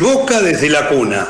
[0.00, 1.28] Boca desde la cuna,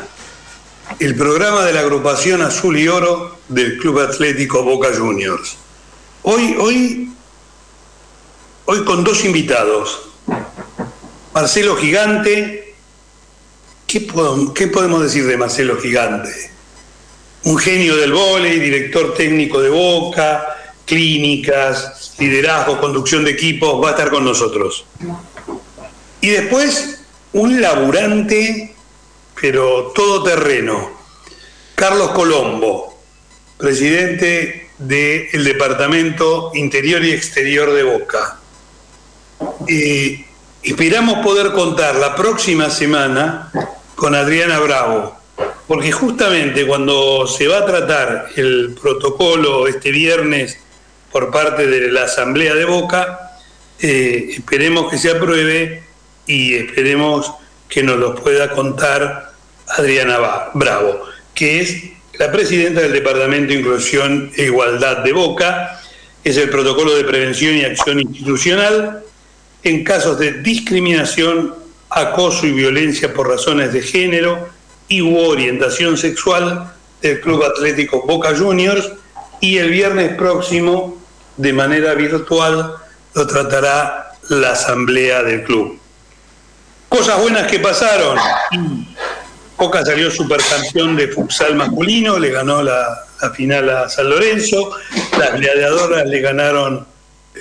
[0.98, 5.56] el programa de la agrupación Azul y Oro del Club Atlético Boca Juniors.
[6.22, 7.12] Hoy, hoy,
[8.66, 10.08] hoy con dos invitados.
[11.34, 12.74] Marcelo Gigante,
[13.86, 14.06] ¿qué,
[14.54, 16.52] qué podemos decir de Marcelo Gigante?
[17.44, 20.46] Un genio del vóley, director técnico de Boca,
[20.84, 24.84] clínicas, liderazgo, conducción de equipos, va a estar con nosotros.
[26.20, 26.93] Y después,
[27.34, 28.74] un laburante,
[29.40, 30.90] pero todoterreno,
[31.74, 32.96] Carlos Colombo,
[33.58, 38.38] presidente del Departamento Interior y Exterior de Boca.
[39.66, 40.24] Y
[40.62, 43.50] esperamos poder contar la próxima semana
[43.96, 45.16] con Adriana Bravo,
[45.66, 50.60] porque justamente cuando se va a tratar el protocolo este viernes
[51.10, 53.40] por parte de la Asamblea de Boca,
[53.80, 55.83] eh, esperemos que se apruebe
[56.26, 57.32] y esperemos
[57.68, 59.32] que nos lo pueda contar
[59.68, 60.18] Adriana
[60.54, 61.02] Bravo,
[61.34, 61.84] que es
[62.18, 65.80] la presidenta del Departamento de Inclusión e Igualdad de Boca,
[66.22, 69.02] es el protocolo de prevención y acción institucional
[69.62, 71.54] en casos de discriminación,
[71.90, 74.48] acoso y violencia por razones de género
[74.88, 76.72] y u orientación sexual
[77.02, 78.92] del Club Atlético Boca Juniors
[79.40, 81.02] y el viernes próximo,
[81.36, 82.74] de manera virtual,
[83.14, 85.78] lo tratará la asamblea del club.
[86.96, 88.16] Cosas buenas que pasaron.
[89.58, 92.86] Boca salió supercampeón de futsal masculino, le ganó la,
[93.34, 94.70] final a San Lorenzo.
[95.18, 96.86] Las gladiadoras le ganaron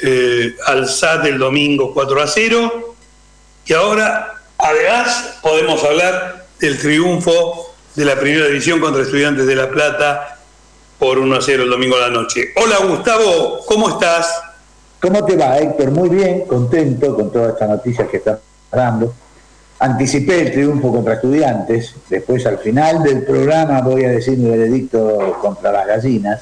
[0.02, 2.96] eh, al SAT el domingo 4 a 0.
[3.68, 9.69] Y ahora, además, podemos hablar del triunfo de la primera división contra Estudiantes de La
[9.69, 10.40] Plata
[10.97, 12.53] por 1 a 0 el domingo a la noche.
[12.56, 14.34] Hola Gustavo, ¿cómo estás?
[15.00, 15.92] ¿Cómo te va, Héctor?
[15.92, 18.40] Muy bien, contento con todas estas noticias que estás
[18.72, 19.13] dando
[19.83, 25.38] anticipé el triunfo contra estudiantes, después al final del programa voy a decir mi veredicto
[25.41, 26.41] contra las gallinas.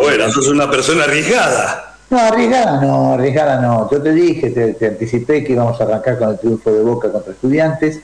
[0.00, 1.96] bueno, sos una persona arriesgada.
[2.08, 3.90] No, arriesgada no, arriesgada no.
[3.90, 7.32] Yo te dije, te, anticipé que íbamos a arrancar con el triunfo de Boca contra
[7.32, 8.00] estudiantes.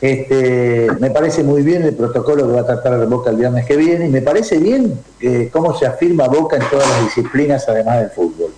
[0.00, 3.66] Este, me parece muy bien el protocolo que va a tratar de Boca el viernes
[3.66, 7.68] que viene y me parece bien que cómo se afirma Boca en todas las disciplinas
[7.68, 8.52] además del fútbol.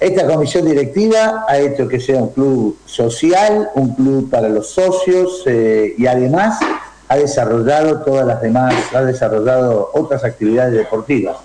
[0.00, 5.42] Esta comisión directiva ha hecho que sea un club social, un club para los socios
[5.46, 6.60] eh, y además
[7.08, 11.38] ha desarrollado todas las demás, ha desarrollado otras actividades deportivas.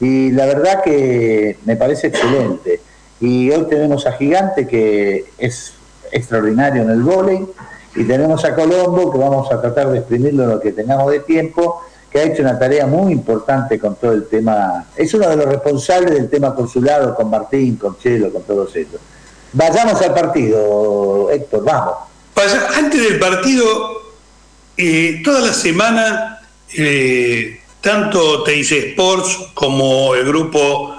[0.00, 2.80] Y la verdad que me parece excelente.
[3.20, 5.74] Y hoy tenemos a Gigante que es
[6.10, 7.46] extraordinario en el vóley
[7.94, 11.80] y tenemos a Colombo que vamos a tratar de exprimirlo lo que tengamos de tiempo
[12.14, 15.46] que ha hecho una tarea muy importante con todo el tema, es uno de los
[15.46, 19.00] responsables del tema consulado con Martín, con Chelo, con todos ellos.
[19.52, 21.94] Vayamos al partido, Héctor, vamos.
[22.76, 24.00] Antes del partido,
[24.76, 26.40] eh, toda la semana,
[26.78, 30.94] eh, tanto Teis Sports como el grupo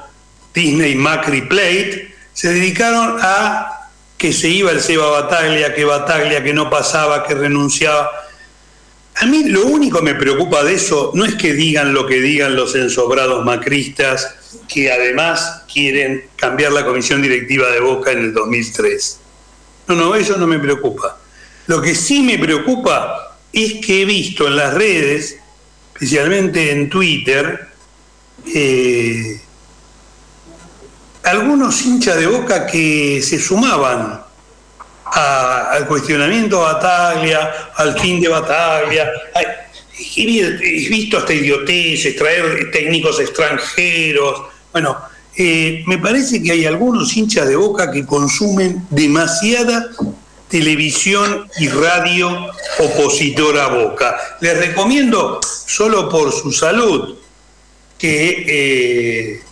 [0.53, 6.53] Disney Macri Plate se dedicaron a que se iba el Seba Bataglia, que Bataglia, que
[6.53, 8.09] no pasaba, que renunciaba
[9.17, 12.19] a mí lo único que me preocupa de eso no es que digan lo que
[12.19, 14.35] digan los ensobrados macristas,
[14.67, 19.19] que además quieren cambiar la comisión directiva de Boca en el 2003.
[19.87, 21.17] No, no, eso no me preocupa.
[21.67, 25.37] Lo que sí me preocupa es que he visto en las redes,
[25.93, 27.69] especialmente en Twitter,
[28.53, 29.39] eh,
[31.23, 34.24] algunos hinchas de Boca que se sumaban
[35.15, 39.09] al cuestionamiento a Bataglia, al fin de Bataglia.
[40.17, 44.41] He visto hasta idioteces, traer técnicos extranjeros.
[44.71, 44.97] Bueno,
[45.37, 49.89] eh, me parece que hay algunos hinchas de boca que consumen demasiada
[50.49, 54.17] televisión y radio opositora a Boca.
[54.41, 57.15] Les recomiendo, solo por su salud,
[57.97, 59.43] que eh,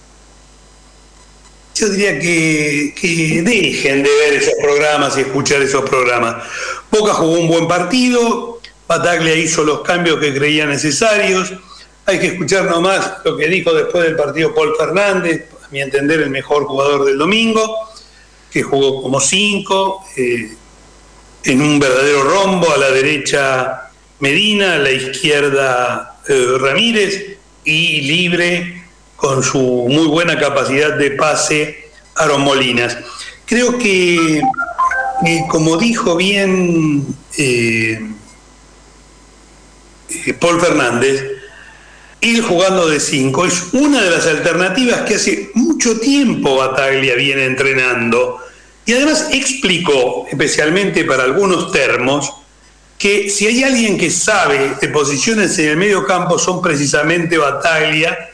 [1.75, 6.43] yo diría que, dejen de ver esos programas y escuchar esos programas.
[6.91, 11.53] Boca jugó un buen partido, Bataglia hizo los cambios que creía necesarios.
[12.05, 16.21] Hay que escuchar nomás lo que dijo después del partido Paul Fernández, a mi entender
[16.21, 17.75] el mejor jugador del domingo,
[18.51, 20.53] que jugó como cinco, eh,
[21.45, 23.89] en un verdadero rombo, a la derecha
[24.19, 28.82] Medina, a la izquierda eh, Ramírez y libre
[29.23, 32.97] con su muy buena capacidad de pase Aaron Molinas.
[33.45, 34.41] Creo que,
[35.47, 38.01] como dijo bien eh,
[40.09, 41.23] eh, Paul Fernández,
[42.19, 47.45] ir jugando de 5 es una de las alternativas que hace mucho tiempo Bataglia viene
[47.45, 48.39] entrenando
[48.85, 52.29] Y además explicó, especialmente para algunos termos,
[52.97, 58.32] que si hay alguien que sabe de posiciones en el medio campo son precisamente Bataglia,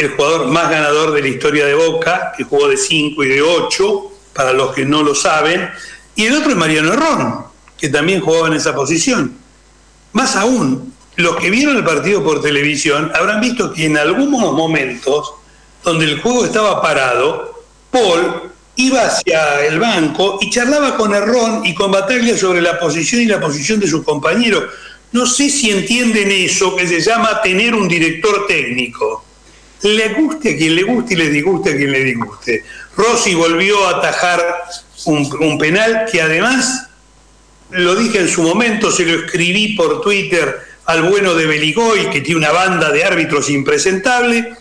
[0.00, 3.42] el jugador más ganador de la historia de Boca, que jugó de 5 y de
[3.42, 5.68] 8, para los que no lo saben,
[6.14, 7.44] y el otro es Mariano Herrón,
[7.78, 9.36] que también jugaba en esa posición.
[10.12, 15.34] Más aún, los que vieron el partido por televisión habrán visto que en algunos momentos,
[15.84, 21.74] donde el juego estaba parado, Paul iba hacia el banco y charlaba con Herrón y
[21.74, 24.64] con Bataglia sobre la posición y la posición de sus compañeros.
[25.12, 29.24] No sé si entienden eso que se llama tener un director técnico.
[29.82, 32.64] Le guste a quien le guste y le disguste a quien le disguste.
[32.96, 34.42] Rossi volvió a atajar
[35.06, 36.88] un, penal que además,
[37.70, 42.20] lo dije en su momento, se lo escribí por Twitter al bueno de Beligoy, que
[42.20, 44.54] tiene una banda de árbitros impresentable.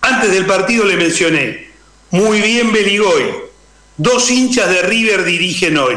[0.00, 1.70] Antes del partido le mencioné,
[2.10, 3.24] muy bien Beligoy,
[3.96, 5.96] dos hinchas de River dirigen hoy.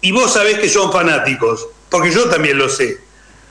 [0.00, 2.98] Y vos sabés que son fanáticos, porque yo también lo sé.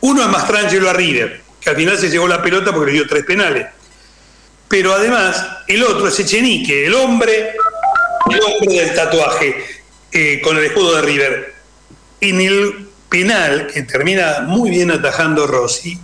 [0.02, 2.98] Uno es más tranquilo a River, que al final se llegó la pelota porque le
[2.98, 3.68] dio tres penales.
[4.70, 7.56] Pero además, el otro es Echenique, el hombre,
[8.30, 9.56] el hombre del tatuaje,
[10.12, 11.56] eh, con el escudo de River.
[12.22, 16.00] En el penal, que termina muy bien atajando Rossi,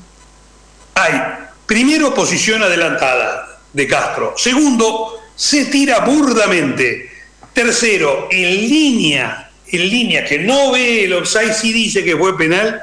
[0.95, 1.21] hay
[1.67, 4.33] primero posición adelantada de Castro.
[4.35, 7.11] Segundo, se tira burdamente.
[7.53, 12.81] Tercero, en línea, en línea, que no ve el offside, sí dice que fue penal,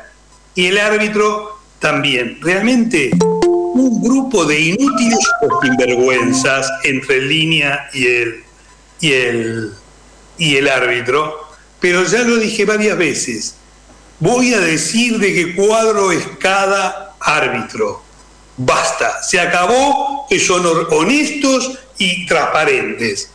[0.55, 2.38] y el árbitro también.
[2.40, 3.11] Realmente
[3.74, 8.44] un grupo de inútiles o sinvergüenzas entre línea y el,
[9.00, 9.72] y el,
[10.38, 11.48] y el árbitro,
[11.80, 13.56] pero ya lo dije varias veces,
[14.20, 18.02] voy a decir de qué cuadro es cada árbitro.
[18.56, 23.30] Basta, se acabó que son honestos y transparentes.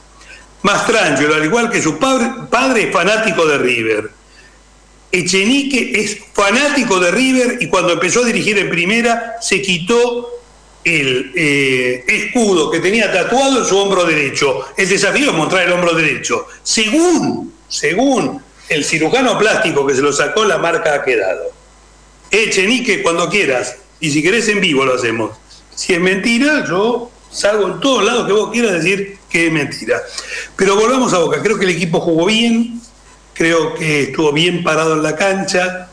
[0.61, 4.16] Mastrangelo, al igual que su padre, padre es fanático de River.
[5.11, 10.29] Echenique es fanático de River y cuando empezó a dirigir en primera se quitó
[10.83, 14.65] el eh, escudo que tenía tatuado en su hombro derecho.
[14.77, 16.47] El desafío es mostrar el hombro derecho.
[16.63, 21.51] Según, según el cirujano plástico que se lo sacó, la marca ha quedado.
[22.31, 25.37] Echenique cuando quieras, y si querés en vivo lo hacemos.
[25.73, 30.01] Si es mentira, yo salgo en todos lados que vos quieras decir que es mentira.
[30.55, 32.81] Pero volvamos a Boca, creo que el equipo jugó bien,
[33.37, 35.89] creo que estuvo bien parado en la cancha.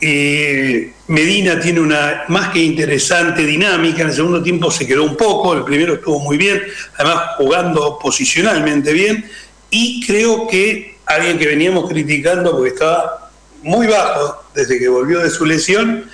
[0.00, 5.16] Eh, Medina tiene una más que interesante dinámica, en el segundo tiempo se quedó un
[5.16, 6.62] poco, el primero estuvo muy bien,
[6.96, 9.28] además jugando posicionalmente bien,
[9.68, 13.30] y creo que alguien que veníamos criticando porque estaba
[13.62, 16.08] muy bajo desde que volvió de su lesión,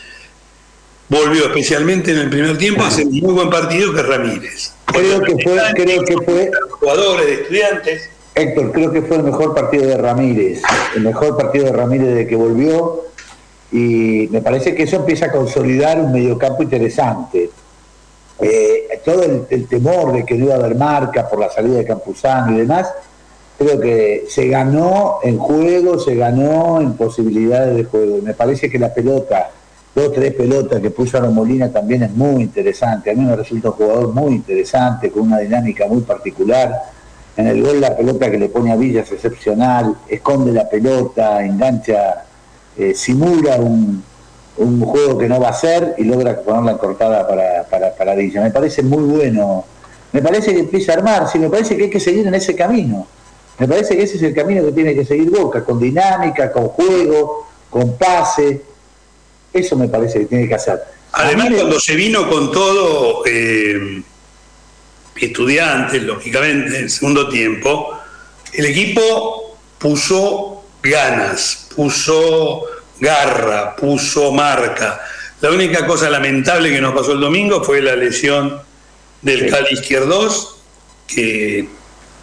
[1.08, 4.72] volvió especialmente en el primer tiempo a hacer un muy buen partido que Ramírez.
[4.86, 6.50] Creo que fue, creo que fue
[6.80, 8.15] jugadores, de estudiantes.
[8.36, 10.60] Héctor, creo que fue el mejor partido de Ramírez,
[10.94, 13.04] el mejor partido de Ramírez de que volvió
[13.72, 17.48] y me parece que eso empieza a consolidar un mediocampo interesante.
[18.38, 21.86] Eh, todo el, temor de que no iba a haber marca por la salida de
[21.86, 22.92] Campuzano y demás,
[23.56, 28.18] creo que se ganó en juego, se ganó en posibilidades de juego.
[28.22, 29.48] Me parece que la pelota,
[29.94, 33.10] dos tres pelotas que puso Aaron Molina también es muy interesante.
[33.10, 36.95] A mí me resulta un jugador muy interesante, con una dinámica muy particular
[37.36, 41.44] en el gol la pelota que le pone a Villa es excepcional, esconde la pelota,
[41.44, 42.24] engancha,
[42.76, 44.02] eh, simula un,
[44.56, 48.42] juego que no va a ser y logra ponerla en cortada para, para, para Villa.
[48.42, 49.66] Me parece muy bueno.
[50.12, 52.56] Me parece que empieza a armar, sí, me parece que hay que seguir en ese
[52.56, 53.06] camino.
[53.58, 56.68] Me parece que ese es el camino que tiene que seguir Boca, con dinámica, con
[56.68, 58.62] juego, con pase.
[59.52, 60.82] Eso me parece que tiene que hacer.
[61.12, 63.26] Además, cuando se vino con todo...
[63.26, 64.02] Eh
[65.20, 67.98] estudiantes, lógicamente, en el segundo tiempo,
[68.52, 72.62] el equipo puso ganas, puso
[72.98, 75.00] garra, puso marca.
[75.40, 78.60] La única cosa lamentable que nos pasó el domingo fue la lesión
[79.22, 80.56] del Cali Izquierdos,
[81.06, 81.68] que...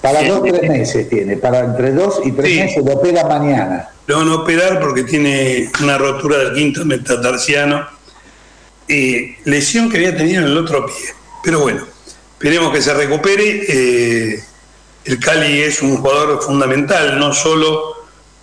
[0.01, 3.89] Para dos o tres meses tiene, para entre dos y tres meses lo opera mañana.
[4.05, 7.87] Lo van a operar porque tiene una rotura del quinto metatarsiano,
[8.87, 10.95] y lesión que había tenido en el otro pie.
[11.43, 11.85] Pero bueno,
[12.43, 13.63] Esperemos que se recupere.
[13.69, 14.43] Eh,
[15.05, 17.93] el Cali es un jugador fundamental, no solo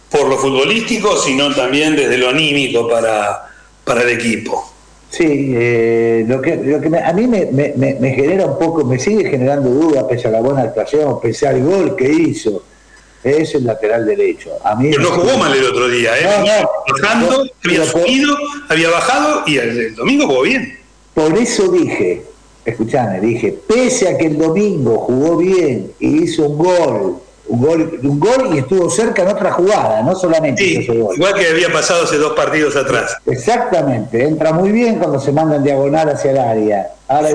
[0.08, 3.50] por lo futbolístico, sino también desde lo anímico para,
[3.84, 4.72] para el equipo.
[5.10, 9.68] Sí, eh, lo que, lo que a mí me, genera un poco, me sigue generando
[9.68, 12.64] duda, pese a la buena actuación, pese al gol que hizo,
[13.22, 14.52] es el lateral derecho.
[14.64, 16.64] A mí Pero no jugó mal el otro día, ¿eh?
[17.62, 18.34] había subido,
[18.66, 20.78] había bajado y el domingo jugó bien.
[21.12, 22.30] Por eso dije,
[22.70, 28.00] escuchame, dije, pese a que el domingo jugó bien y hizo un gol un gol,
[28.04, 32.04] un gol y estuvo cerca en otra jugada, no solamente sí, Igual que había pasado
[32.04, 33.16] hace dos partidos atrás.
[33.26, 36.90] Exactamente, entra muy bien cuando se manda en diagonal hacia el área.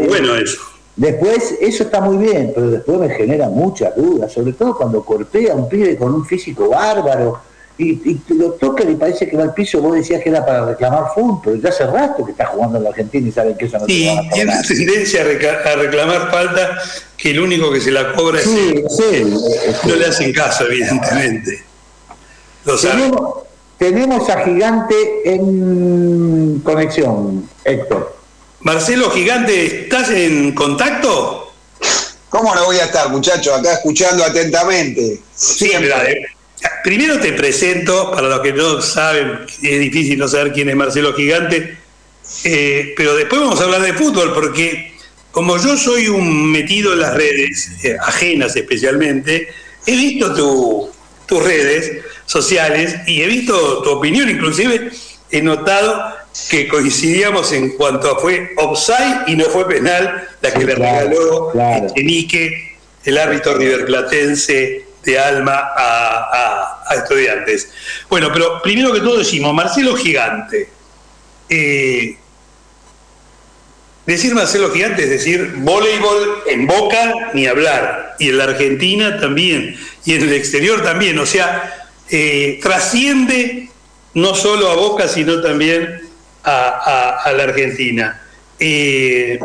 [0.07, 0.61] bueno eso.
[0.95, 5.51] Después, eso está muy bien, pero después me genera muchas dudas, sobre todo cuando cortea
[5.51, 7.37] a un pibe con un físico bárbaro
[7.77, 11.11] y, lo toca y parece que va al piso, vos decías que era para reclamar
[11.13, 13.77] fútbol, pero ya hace rato que está jugando en la Argentina y saben que eso
[13.79, 16.77] no sí, te tiene tendencia a, reclamar falta
[17.17, 19.37] que el único que se la cobra es él.
[19.85, 21.63] No le hacen caso, evidentemente.
[22.81, 23.33] tenemos,
[23.77, 28.15] tenemos a Gigante en conexión, Héctor.
[28.61, 31.51] Marcelo Gigante, ¿estás en contacto?
[32.29, 33.53] ¿Cómo no voy a estar, muchachos?
[33.53, 35.21] Acá escuchando atentamente.
[35.33, 36.34] Siempre.
[36.83, 41.13] Primero te presento, para los que no saben, es difícil no saber quién es Marcelo
[41.13, 41.77] Gigante,
[42.43, 44.93] eh, pero después vamos a hablar de fútbol, porque
[45.31, 49.49] como yo soy un metido en las redes, eh, ajenas especialmente,
[49.85, 50.91] he visto
[51.27, 54.91] tus redes sociales y he visto tu opinión, inclusive
[55.31, 56.15] he notado
[56.49, 61.51] que coincidíamos en cuanto a fue offside y no fue penal la que le regaló
[61.51, 61.87] claro.
[63.05, 67.71] El árbitro riverplatense de alma a, estudiantes.
[68.09, 70.69] Bueno, pero primero que todo decimos, Marcelo Gigante.
[71.49, 72.17] Eh,
[74.05, 79.77] decir Marcelo Gigante es decir voleibol en Boca ni hablar, y en la Argentina también,
[80.05, 83.69] y en el exterior también, o sea, eh, trasciende
[84.13, 86.01] no solo a Boca, sino también
[86.43, 88.21] a, la Argentina.
[88.59, 89.39] Eh,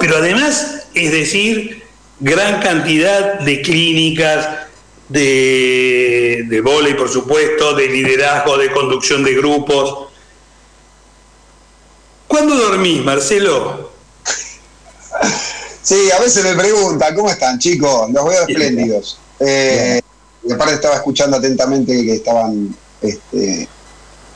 [0.00, 1.79] pero además, es decir,
[2.20, 4.48] gran cantidad de clínicas,
[5.08, 10.08] de, de volei, por supuesto, de liderazgo, de conducción de grupos.
[12.28, 13.90] ¿Cuándo dormís, Marcelo?
[15.82, 18.10] Sí, a veces me preguntan, ¿cómo están, chicos?
[18.12, 19.18] Los veo espléndidos.
[19.40, 20.00] Eh,
[20.44, 22.76] y aparte estaba escuchando atentamente que estaban...
[23.02, 23.66] Este,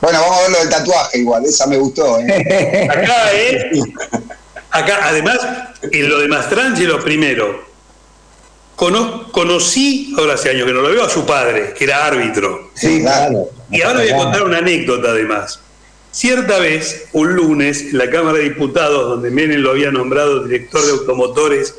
[0.01, 2.19] bueno, vamos a ver lo del tatuaje igual, esa me gustó.
[2.19, 2.87] ¿eh?
[2.91, 3.81] Acá, ¿eh?
[4.71, 5.39] Acá, además,
[5.83, 7.63] en lo de Mastrangelo primero,
[8.75, 12.71] conocí, ahora hace años que no lo veo, a su padre, que era árbitro.
[12.75, 13.49] Sí, claro.
[13.71, 15.59] Y ahora voy a contar una anécdota además.
[16.11, 20.85] Cierta vez, un lunes, en la Cámara de Diputados, donde Menem lo había nombrado director
[20.85, 21.75] de automotores,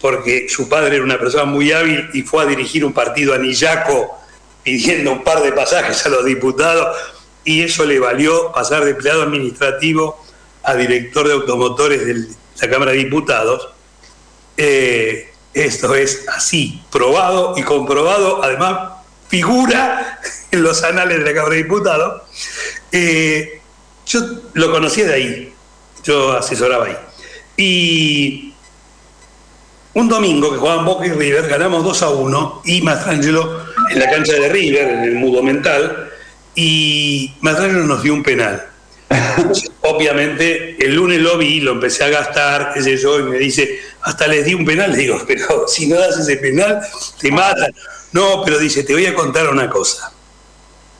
[0.00, 3.38] porque su padre era una persona muy hábil y fue a dirigir un partido a
[3.38, 4.16] Nillaco
[4.62, 6.96] pidiendo un par de pasajes a los diputados,
[7.44, 10.22] y eso le valió pasar de empleado administrativo
[10.62, 12.26] a director de automotores de
[12.60, 13.68] la Cámara de Diputados.
[14.56, 15.27] Eh,
[15.64, 18.92] esto es así, probado y comprobado, además
[19.28, 22.22] figura en los anales de la Cámara de Diputados.
[22.92, 23.60] Eh,
[24.06, 24.20] yo
[24.54, 25.52] lo conocía de ahí,
[26.04, 26.96] yo asesoraba ahí.
[27.56, 28.54] Y
[29.94, 34.10] un domingo que jugaban Boca y River, ganamos 2 a 1 y Mastrangelo en la
[34.10, 36.10] cancha de River, en el mudo mental,
[36.54, 38.64] y Mastrangelo nos dio un penal.
[39.82, 43.80] Obviamente, el lunes lo vi, lo empecé a gastar, qué sé yo, y me dice,
[44.02, 44.92] hasta les di un penal.
[44.92, 46.80] Le digo, pero si no das ese penal,
[47.20, 47.72] te matan.
[48.12, 50.12] No, pero dice, te voy a contar una cosa.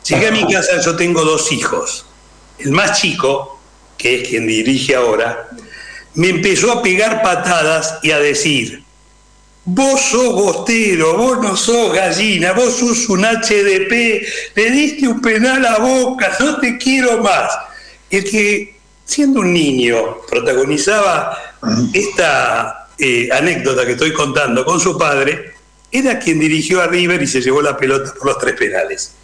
[0.04, 2.06] Llegué a mi casa, yo tengo dos hijos.
[2.58, 3.60] El más chico,
[3.96, 5.48] que es quien dirige ahora,
[6.14, 8.82] me empezó a pegar patadas y a decir,
[9.64, 15.64] vos sos bostero, vos no sos gallina, vos sos un HDP, le diste un penal
[15.66, 17.52] a boca, no te quiero más
[18.10, 21.36] el que, siendo un niño, protagonizaba
[21.92, 25.54] esta eh, anécdota que estoy contando con su padre,
[25.90, 29.14] era quien dirigió a River y se llevó la pelota por los tres penales.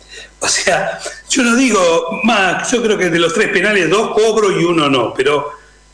[0.40, 4.58] O sea, yo no digo, Max, yo creo que de los tres penales dos cobro
[4.58, 5.50] y uno no, pero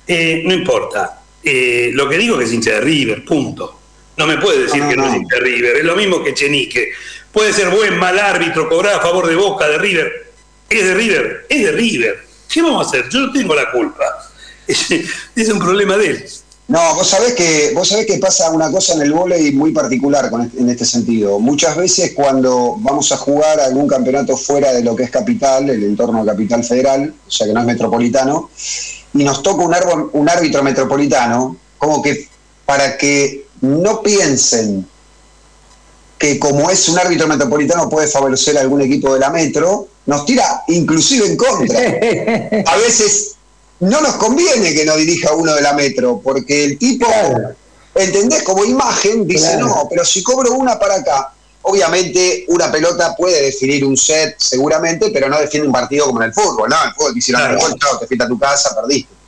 [0.06, 1.20] eh, no importa.
[1.42, 3.80] Eh, lo que digo es que es hincha de River, punto.
[4.16, 6.92] No me puede decir que no es hincha de River, es lo mismo que Chenique.
[7.32, 10.32] Puede ser buen, mal árbitro, cobrar a favor de Boca, de River.
[10.68, 12.30] Es de River, es de River.
[12.52, 13.08] ¿Qué vamos a hacer?
[13.08, 14.04] Yo no tengo la culpa.
[15.36, 16.24] Es, un problema de él.
[16.70, 20.30] No, vos sabés que, vos sabés que pasa una cosa en el vóley muy particular
[20.44, 21.40] este, en este sentido.
[21.40, 25.82] Muchas veces cuando vamos a jugar algún campeonato fuera de lo que es capital, el
[25.82, 28.50] entorno capital federal, o sea que no es metropolitano,
[29.14, 32.28] y nos toca un, un árbitro metropolitano, como que
[32.64, 34.86] para que no piensen
[36.18, 40.24] que como es un árbitro metropolitano puede favorecer a algún equipo de la metro, nos
[40.24, 41.80] tira inclusive en contra.
[42.66, 43.29] A veces
[43.80, 47.06] no nos conviene que nos dirija uno de la metro, porque el tipo,
[47.94, 48.42] ¿entendés?
[48.42, 51.32] Como imagen dice, no, pero si cobro una para acá,
[51.62, 56.28] obviamente una pelota puede definir un set seguramente, pero no defiende un partido como en
[56.28, 56.76] el fútbol, ¿no?
[56.82, 59.19] En el fútbol te hicieron el gol, te fuiste a tu casa, perdiste.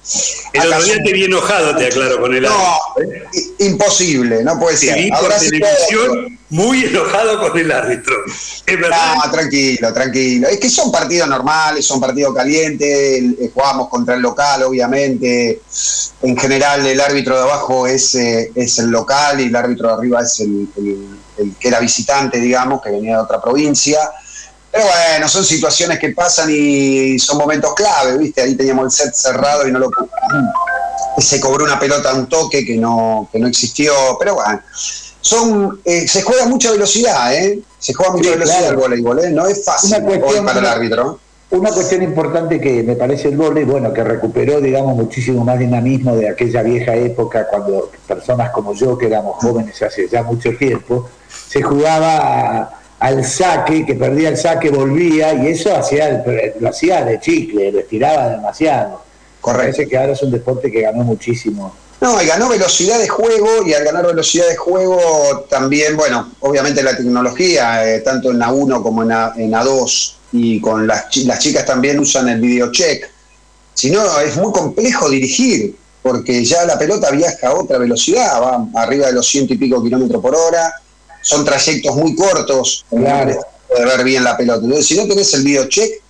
[0.52, 2.78] El otro día te vi enojado, te aclaro, con el No,
[3.60, 4.94] imposible, no puede ser.
[4.94, 8.14] Te vi por televisión muy enojado con el árbitro.
[8.66, 9.14] ¿Es verdad?
[9.14, 10.48] No, tranquilo, tranquilo.
[10.48, 15.62] Es que son partidos normales, son partidos calientes, eh, jugamos contra el local, obviamente.
[16.22, 19.94] En general, el árbitro de abajo es, eh, es el local y el árbitro de
[19.94, 20.68] arriba es el,
[21.38, 23.98] el que era visitante, digamos, que venía de otra provincia
[24.72, 28.40] pero bueno, son situaciones que pasan y son momentos clave, ¿viste?
[28.40, 29.90] Ahí teníamos el set cerrado y no lo
[31.18, 34.60] se cobró una pelota a un toque que no, que no existió, pero bueno.
[35.20, 37.60] Son, eh, se juega mucha velocidad, ¿eh?
[37.78, 39.30] Se juega mucha velocidad el voleibol, ¿eh?
[39.30, 39.94] No es fácil
[40.44, 41.20] para el árbitro.
[41.50, 46.16] Una cuestión importante que me parece el voleibol, bueno, que recuperó, digamos, muchísimo más dinamismo
[46.16, 51.10] de aquella vieja época cuando personas como yo, que éramos jóvenes hace ya mucho tiempo,
[51.28, 56.24] se jugaba al saque, que perdía el saque, volvía, y eso hacía
[56.60, 59.02] lo hacía de chicle, lo estiraba demasiado.
[59.40, 59.62] Correcto.
[59.62, 61.74] Parece que ahora es un deporte que ganó muchísimo.
[62.00, 65.00] No, y ganó velocidad de juego, y al ganar velocidad de juego
[65.50, 69.10] también, bueno, obviamente la tecnología, eh, tanto en A1 como en,
[69.54, 73.10] A, 2 y con las, las chicas también usan el video check.
[73.74, 78.80] Si no, es muy complejo dirigir, porque ya la pelota viaja a otra velocidad, va
[78.80, 80.72] arriba de los ciento y pico kilómetros por hora,
[81.22, 83.40] son trayectos muy cortos, claro.
[83.68, 84.62] poder ver bien la pelota.
[84.62, 86.02] Entonces, si no tenés el video check,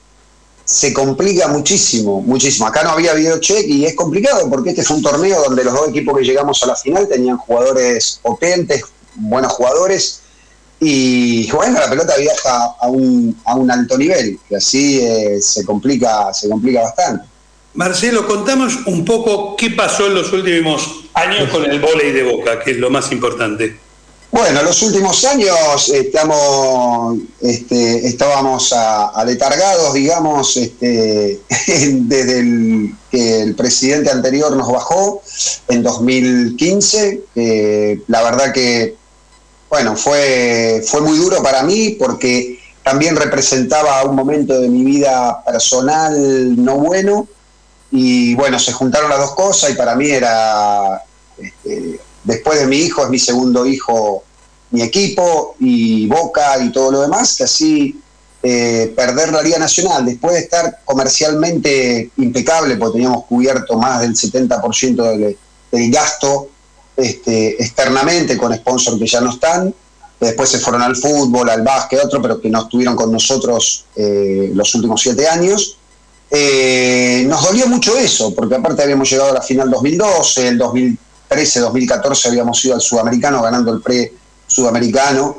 [0.64, 2.66] se complica muchísimo, muchísimo.
[2.66, 5.74] Acá no había video check y es complicado porque este fue un torneo donde los
[5.74, 8.82] dos equipos que llegamos a la final tenían jugadores potentes,
[9.14, 10.20] buenos jugadores,
[10.84, 15.64] y bueno, la pelota viaja a un, a un alto nivel, y así eh, se,
[15.64, 17.24] complica, se complica bastante.
[17.74, 22.58] Marcelo, contamos un poco qué pasó en los últimos años con el vóley de Boca,
[22.58, 23.78] que es lo más importante.
[24.32, 31.38] Bueno, los últimos años estamos, este, estábamos aletargados, digamos, este,
[31.76, 35.22] desde el, que el presidente anterior nos bajó
[35.68, 37.24] en 2015.
[38.08, 38.96] la verdad que,
[39.68, 45.44] bueno, fue, fue muy duro para mí porque también representaba un momento de mi vida
[45.44, 47.28] personal no bueno.
[47.90, 51.04] Y bueno, se juntaron las dos cosas y para mí era...
[51.36, 54.24] Este, después de mi hijo es mi segundo hijo
[54.72, 58.00] mi equipo y Boca y todo lo demás, que así
[58.42, 64.14] eh, perder la Liga Nacional después de estar comercialmente impecable, porque teníamos cubierto más del
[64.14, 65.38] 70% del,
[65.70, 66.48] del, gasto
[66.96, 69.74] este, externamente con sponsors que ya no están,
[70.18, 74.50] después se fueron al fútbol, al básquet, otro, pero que no estuvieron con nosotros eh,
[74.54, 75.78] los últimos siete años.
[76.30, 80.98] Eh, nos dolió mucho eso, porque aparte habíamos llegado a la final 2012, el 2000
[81.32, 85.36] 2013-2014 habíamos ido al sudamericano ganando el pre-sudamericano.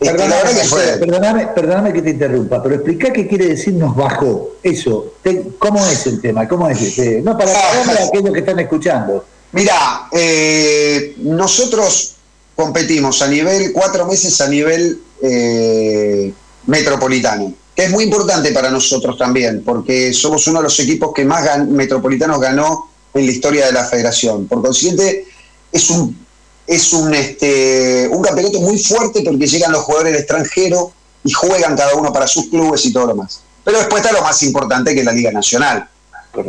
[0.00, 1.06] Este,
[1.54, 4.52] perdóname, que te interrumpa, pero explica qué quiere decir nos bajó.
[4.62, 5.14] Eso,
[5.58, 6.46] ¿cómo es el tema?
[6.46, 6.80] ¿Cómo es?
[6.80, 7.20] Este?
[7.20, 7.52] No, para,
[7.84, 9.24] para aquellos que están escuchando.
[9.52, 12.14] Mira, eh, nosotros
[12.54, 16.32] competimos a nivel, cuatro meses a nivel eh,
[16.66, 21.24] metropolitano, que es muy importante para nosotros también, porque somos uno de los equipos que
[21.24, 24.46] más metropolitanos ganó en la historia de la federación.
[24.46, 25.26] Por consiguiente,
[25.72, 26.26] es un,
[26.66, 30.92] es un, este, un campeonato muy fuerte porque llegan los jugadores del extranjero
[31.24, 33.40] y juegan cada uno para sus clubes y todo lo más.
[33.64, 35.88] Pero después está lo más importante que es la Liga Nacional.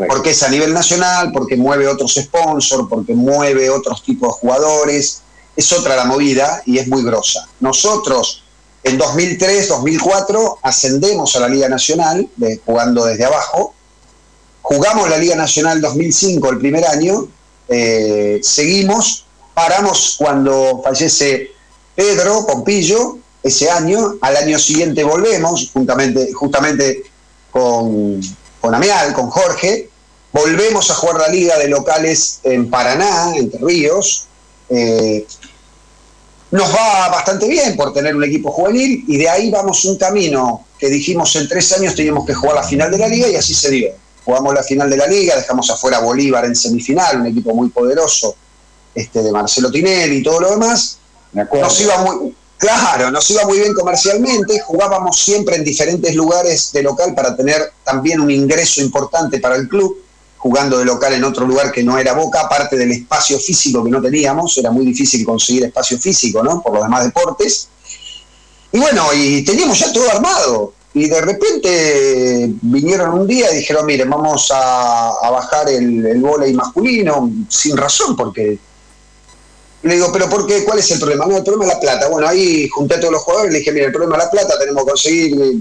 [0.07, 5.21] Porque es a nivel nacional, porque mueve otros sponsors, porque mueve otros tipos de jugadores.
[5.55, 7.47] Es otra la movida y es muy grosa.
[7.59, 8.43] Nosotros
[8.83, 12.29] en 2003, 2004 ascendemos a la Liga Nacional,
[12.65, 13.73] jugando desde abajo,
[14.69, 17.27] Jugamos la Liga Nacional 2005 el primer año,
[17.67, 21.49] eh, seguimos, paramos cuando fallece
[21.95, 27.01] Pedro Pompillo ese año, al año siguiente volvemos, juntamente, justamente
[27.49, 28.21] con,
[28.61, 29.89] con Ameal, con Jorge,
[30.31, 34.27] volvemos a jugar la liga de locales en Paraná, Entre Ríos.
[34.69, 35.25] Eh,
[36.51, 40.67] nos va bastante bien por tener un equipo juvenil y de ahí vamos un camino
[40.77, 43.55] que dijimos en tres años teníamos que jugar la final de la liga y así
[43.55, 47.25] se dio jugamos la final de la liga, dejamos afuera a Bolívar en semifinal, un
[47.25, 48.35] equipo muy poderoso
[48.93, 50.99] este, de Marcelo Tinelli y todo lo demás.
[51.33, 56.83] Nos iba muy, claro, nos iba muy bien comercialmente, jugábamos siempre en diferentes lugares de
[56.83, 59.97] local para tener también un ingreso importante para el club,
[60.37, 63.89] jugando de local en otro lugar que no era Boca, aparte del espacio físico que
[63.89, 66.61] no teníamos, era muy difícil conseguir espacio físico, ¿no?
[66.61, 67.67] Por los demás deportes.
[68.71, 73.85] Y bueno, y teníamos ya todo armado y de repente vinieron un día y dijeron,
[73.85, 78.57] miren, vamos a, bajar el, el masculino, sin razón, porque...
[79.81, 80.65] Le digo, pero ¿por qué?
[80.65, 81.25] ¿Cuál es el problema?
[81.25, 82.09] No, el problema es la plata.
[82.09, 84.31] Bueno, ahí junté a todos los jugadores y le dije, mire, el problema es la
[84.31, 85.59] plata, tenemos que conseguir eh,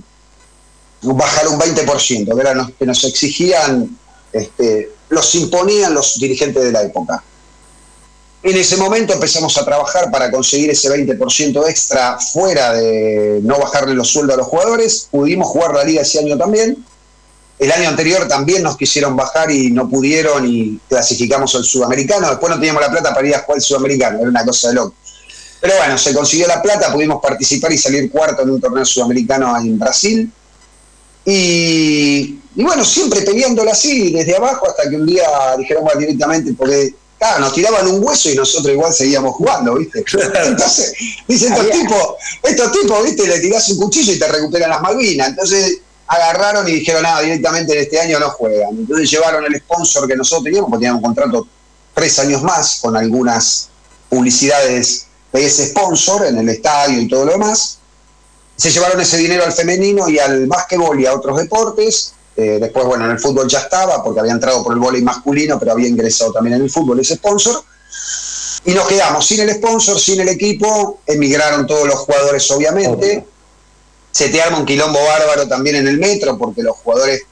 [1.03, 3.97] bajar un 20%, que, nos, que nos exigían
[4.33, 7.23] este, los imponían los dirigentes de la época.
[8.43, 13.95] En ese momento empezamos a trabajar para conseguir ese 20% extra fuera de no bajarle
[13.95, 15.09] los sueldos a los jugadores.
[15.11, 16.85] Pudimos jugar la liga ese año también.
[17.59, 22.29] El año anterior también nos quisieron bajar y no pudieron y clasificamos al sudamericano.
[22.29, 24.75] Después no teníamos la plata para ir a jugar al sudamericano, era una cosa de
[24.75, 24.95] loco.
[25.61, 29.57] Pero bueno, se consiguió la plata, pudimos participar y salir cuarto en un torneo sudamericano
[29.59, 30.33] en Brasil.
[31.25, 35.27] Y, bueno, siempre peleándola así, desde abajo, hasta que un día
[35.59, 40.05] dijeron directamente, porque claro, nos tiraban un hueso y nosotros igual seguíamos jugando, ¿viste?
[40.45, 40.95] Entonces,
[41.27, 43.27] dicen estos tipos, estos tipos, ¿viste?
[43.27, 45.29] Le tirás un cuchillo y te recuperan las Malvinas.
[45.29, 48.71] Entonces agarraron y dijeron, nada, directamente en este año no juegan.
[48.71, 51.47] Entonces llevaron el sponsor que nosotros teníamos, porque teníamos un contrato
[51.95, 53.69] tres años más con algunas
[54.09, 57.79] publicidades de ese sponsor en el estadio y todo lo demás
[58.59, 62.13] se llevaron ese dinero al femenino y al básquetbol y a otros deportes.
[62.41, 65.59] Eh, después, bueno, en el fútbol ya estaba, porque había entrado por el voleibol masculino,
[65.59, 67.65] pero había ingresado también en el fútbol ese sponsor.
[68.65, 73.27] Y nos quedamos sin el sponsor, sin el equipo, emigraron todos los jugadores, obviamente.
[74.13, 77.23] Se te arma un quilombo bárbaro también en el metro, porque los jugadores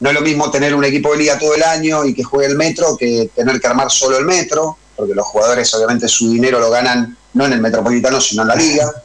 [0.00, 2.46] no es lo mismo tener un equipo de liga todo el año y que juegue
[2.46, 6.58] el metro que tener que armar solo el metro, porque los jugadores obviamente su dinero
[6.58, 8.90] lo ganan no en el metropolitano, sino en la liga.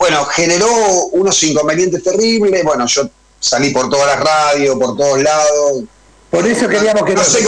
[0.00, 0.66] Bueno, generó
[1.12, 2.64] unos inconvenientes terribles.
[2.64, 5.84] Bueno, yo salí por todas las radios, por todos lados.
[6.30, 7.42] Por eso queríamos que no sé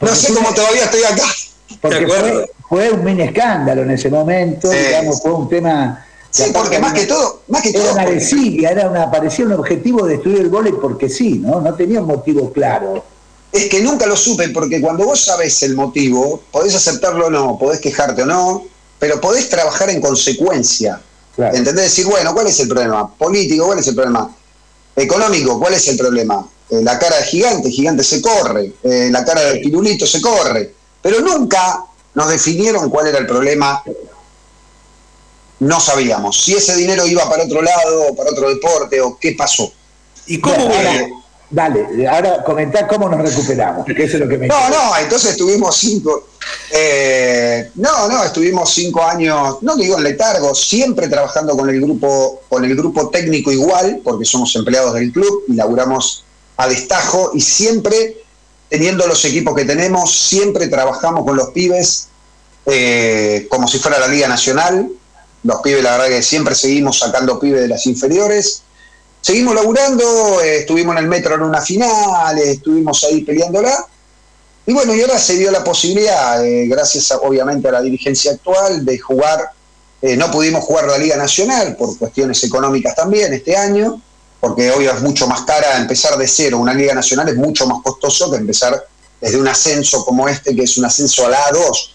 [0.00, 1.24] No sé cómo todavía estoy acá.
[1.80, 2.06] Porque
[2.68, 6.06] fue, un mini escándalo en ese momento, digamos, fue un tema.
[6.30, 7.92] Sí, porque más que todo, más que era todo.
[7.92, 11.60] Una desidia, era una, parecía un objetivo de destruir el vóley porque sí, ¿no?
[11.60, 13.04] No tenía un motivo claro.
[13.52, 17.58] Es que nunca lo supe, porque cuando vos sabés el motivo, podés aceptarlo o no,
[17.58, 18.64] podés quejarte o no,
[18.98, 21.00] pero podés trabajar en consecuencia.
[21.36, 21.84] ¿Entendés?
[21.84, 23.12] Decir, bueno, ¿cuál es el problema?
[23.14, 24.34] Político, ¿cuál es el problema?
[24.94, 26.46] Económico, ¿cuál es el problema?
[26.70, 30.74] Eh, la cara de gigante, gigante se corre, eh, la cara del pirulito se corre,
[31.00, 33.82] pero nunca nos definieron cuál era el problema.
[35.60, 39.72] No sabíamos si ese dinero iba para otro lado, para otro deporte, o qué pasó.
[40.26, 40.70] ¿Y cómo?
[41.52, 45.32] Dale, ahora comentá cómo nos recuperamos, que eso es lo que me No, no, entonces
[45.32, 46.28] estuvimos cinco.
[46.70, 52.40] Eh, no, no, estuvimos cinco años, no digo en letargo, siempre trabajando con el grupo,
[52.48, 56.24] con el grupo técnico igual, porque somos empleados del club y laburamos
[56.56, 58.16] a destajo, y siempre
[58.70, 62.08] teniendo los equipos que tenemos, siempre trabajamos con los pibes
[62.64, 64.88] eh, como si fuera la Liga Nacional.
[65.44, 68.61] Los pibes, la verdad que siempre seguimos sacando pibes de las inferiores
[69.22, 73.86] seguimos laburando, eh, estuvimos en el metro en una final, estuvimos ahí peleándola.
[74.66, 78.84] Y bueno, y ahora se dio la posibilidad, eh, gracias obviamente a la dirigencia actual,
[78.84, 79.50] de jugar.
[80.02, 84.00] Eh, no pudimos jugar la Liga Nacional por cuestiones económicas también este año,
[84.40, 86.58] porque obvio es mucho más cara empezar de cero.
[86.58, 88.84] Una Liga Nacional es mucho más costoso que empezar
[89.20, 91.90] desde un ascenso como este, que es un ascenso a la A2.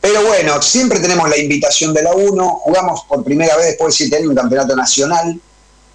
[0.00, 3.96] Pero bueno, siempre tenemos la invitación de la 1, jugamos por primera vez después de
[3.96, 5.40] siete años un campeonato nacional,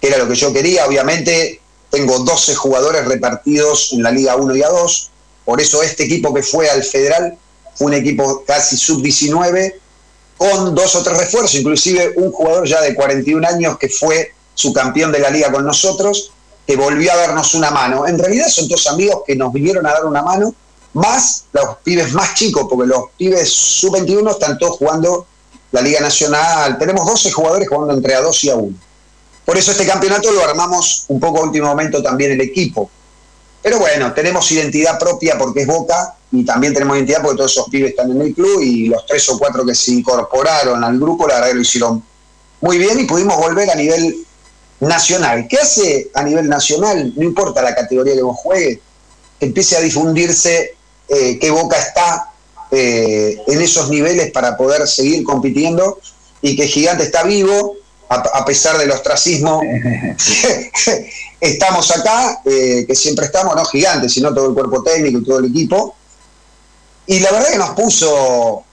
[0.06, 0.86] era lo que yo quería.
[0.86, 5.08] Obviamente tengo 12 jugadores repartidos en la Liga 1 y A2,
[5.44, 7.36] por eso este equipo que fue al Federal
[7.74, 9.74] fue un equipo casi sub-19,
[10.36, 14.72] con dos o tres refuerzos, inclusive un jugador ya de 41 años que fue su
[14.72, 16.32] campeón de la liga con nosotros,
[16.66, 18.06] que volvió a darnos una mano.
[18.06, 20.54] En realidad son dos amigos que nos vinieron a dar una mano,
[20.94, 25.26] más los pibes más chicos, porque los pibes sub-21 están todos jugando
[25.72, 26.78] la Liga Nacional.
[26.78, 28.74] Tenemos 12 jugadores jugando entre A2 y A1.
[29.44, 32.90] Por eso este campeonato lo armamos un poco a último momento también el equipo.
[33.62, 37.68] Pero bueno, tenemos identidad propia porque es Boca y también tenemos identidad porque todos esos
[37.68, 41.26] pibes están en el club y los tres o cuatro que se incorporaron al grupo,
[41.26, 42.02] la verdad lo hicieron
[42.60, 44.24] muy bien y pudimos volver a nivel
[44.80, 45.46] nacional.
[45.48, 47.12] ¿Qué hace a nivel nacional?
[47.16, 48.78] No importa la categoría que vos juegues,
[49.38, 50.76] que empiece a difundirse
[51.08, 52.32] eh, que Boca está
[52.70, 55.98] eh, en esos niveles para poder seguir compitiendo
[56.42, 57.76] y que Gigante está vivo
[58.14, 59.60] a, pesar del ostracismo,
[61.40, 65.38] estamos acá, eh, que siempre estamos, no gigantes, sino todo el cuerpo técnico y todo
[65.38, 65.94] el equipo.
[67.06, 68.64] Y la verdad que nos puso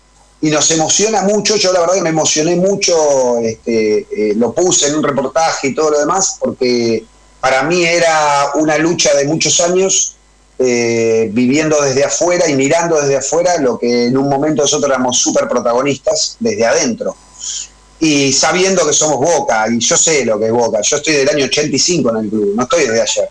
[0.42, 4.88] y nos emociona mucho, yo la verdad que me emocioné mucho, este, eh, lo puse
[4.88, 7.06] en un reportaje y todo lo demás, porque
[7.40, 10.16] para mí era una lucha de muchos años,
[10.58, 15.18] eh, viviendo desde afuera y mirando desde afuera lo que en un momento nosotros éramos
[15.18, 17.16] súper protagonistas desde adentro
[18.04, 21.30] y sabiendo que somos Boca, y yo sé lo que es Boca, yo estoy del
[21.30, 23.30] año 85 en el club, no estoy desde ayer.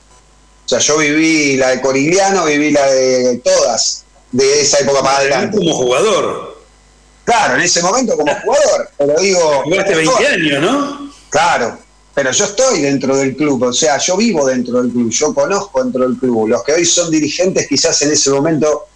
[0.65, 5.19] O sea, yo viví la de Corigliano, viví la de todas, de esa época para
[5.19, 5.59] adelante.
[5.59, 6.57] Como jugador.
[7.25, 9.63] Claro, en ese momento como jugador, pero digo...
[9.65, 11.13] Jugaste 20 años, ¿no?
[11.31, 11.77] Claro,
[12.15, 15.83] pero yo estoy dentro del club, o sea, yo vivo dentro del club, yo conozco
[15.83, 16.47] dentro del club.
[16.47, 18.87] Los que hoy son dirigentes quizás en ese momento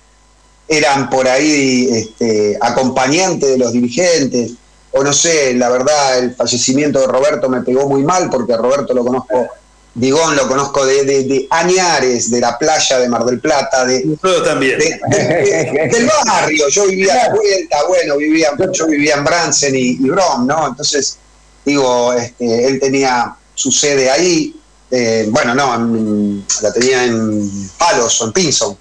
[0.68, 4.52] eran por ahí este, acompañantes de los dirigentes,
[4.96, 8.94] o no sé, la verdad, el fallecimiento de Roberto me pegó muy mal porque Roberto
[8.94, 9.48] lo conozco,
[9.92, 14.78] Digón lo conozco de, Añares, de la playa de Mar del Plata, de, también.
[14.78, 20.68] del barrio, yo vivía a vuelta, bueno, vivía, yo vivía en Bransen y, Brom, ¿no?
[20.68, 21.18] Entonces,
[21.64, 24.54] digo, este, él tenía su sede ahí,
[24.92, 28.78] eh, bueno, no, la tenía en Palos o en Pinson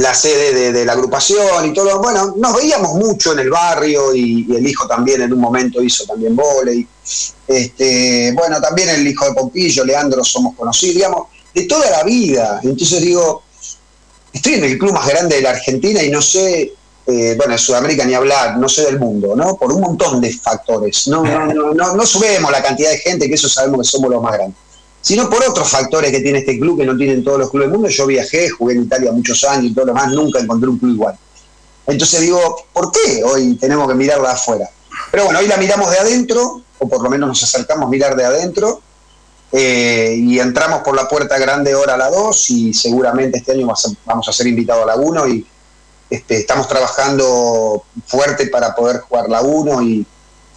[0.00, 2.00] la sede de, la agrupación y todo.
[2.00, 6.04] Bueno, nos veíamos mucho en el barrio y, el hijo también en un momento hizo
[6.06, 6.86] también volei.
[7.46, 12.60] Este, bueno, también el hijo de Pompillo, Leandro, somos conocidos, digamos, de toda la vida.
[12.62, 13.42] Entonces digo,
[14.32, 16.72] estoy en el club más grande de la Argentina y no sé,
[17.06, 19.56] eh, bueno, de Sudamérica ni hablar, no sé del mundo, ¿no?
[19.56, 21.08] Por un montón de factores.
[21.08, 24.10] No, no, no, no, no subimos la cantidad de gente, que eso sabemos que somos
[24.10, 24.69] los más grandes
[25.00, 27.78] sino por otros factores que tiene este club que no tienen todos los clubes del
[27.78, 27.88] mundo.
[27.88, 30.94] Yo viajé, jugué en Italia muchos años y todo lo demás, nunca encontré un club
[30.94, 31.18] igual.
[31.86, 34.68] Entonces digo, ¿por qué hoy tenemos que mirarla afuera?
[35.10, 38.14] Pero bueno, hoy la miramos de adentro, o por lo menos nos acercamos a mirar
[38.14, 38.80] de adentro,
[39.52, 43.66] eh, y entramos por la puerta grande ahora a la 2 y seguramente este año
[44.04, 45.46] vamos a ser invitados a la 1 y
[46.08, 50.06] este, estamos trabajando fuerte para poder jugar la 1 y,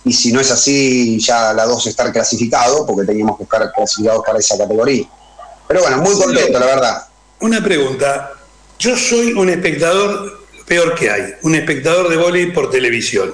[0.06, 4.24] y si no es así, ya la 2 estar clasificado, porque teníamos que estar clasificados
[4.26, 5.06] para esa categoría.
[5.68, 7.08] Pero bueno, muy contento, la verdad.
[7.40, 8.34] Una pregunta.
[8.80, 13.34] Yo soy un espectador, peor que hay, un espectador de vóley por televisión.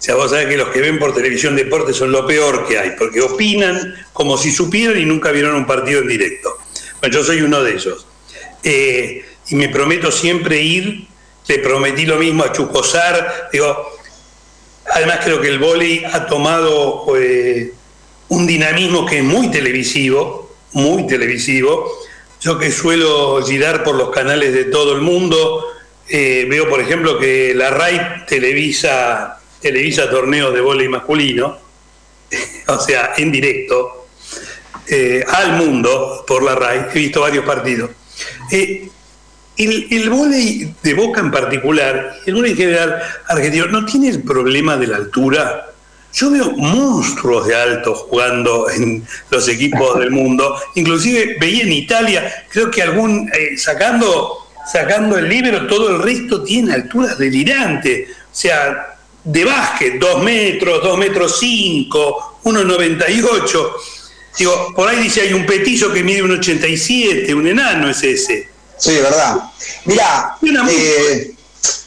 [0.00, 2.78] O sea, vos sabés que los que ven por televisión deporte son lo peor que
[2.78, 6.56] hay, porque opinan como si supieran y nunca vieron un partido en directo.
[7.00, 8.06] Bueno, yo soy uno de ellos.
[8.62, 11.06] Eh, y me prometo siempre ir,
[11.46, 13.99] le prometí lo mismo a Chucosar, digo,
[14.92, 17.72] Además creo que el vóley ha tomado eh,
[18.28, 21.90] un dinamismo que es muy televisivo, muy televisivo.
[22.40, 25.64] Yo que suelo girar por los canales de todo el mundo,
[26.08, 31.58] eh, veo por ejemplo que la RAI televisa, televisa torneos de vóley masculino,
[32.66, 34.06] o sea, en directo,
[34.88, 36.86] eh, al mundo por la RAI.
[36.92, 37.90] He visto varios partidos.
[39.60, 44.86] El, el de Boca en particular, el en general argentino, no tiene el problema de
[44.86, 45.66] la altura.
[46.14, 50.56] Yo veo monstruos de alto jugando en los equipos del mundo.
[50.76, 56.42] Inclusive veía en Italia, creo que algún, eh, sacando, sacando el libro, todo el resto
[56.42, 58.08] tiene alturas delirantes.
[58.08, 63.72] O sea, de básquet, 2 metros, 2 metros 5, 1,98.
[64.38, 68.49] Digo, por ahí dice hay un petillo que mide un 87, un enano es ese.
[68.80, 69.36] Sí, verdad.
[69.84, 70.38] Mira,
[70.70, 71.34] eh,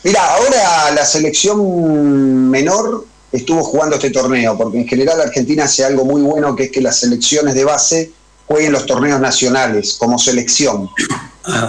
[0.04, 6.06] mira, ahora la selección menor estuvo jugando este torneo, porque en general Argentina hace algo
[6.06, 8.12] muy bueno, que es que las selecciones de base
[8.46, 10.88] jueguen los torneos nacionales como selección,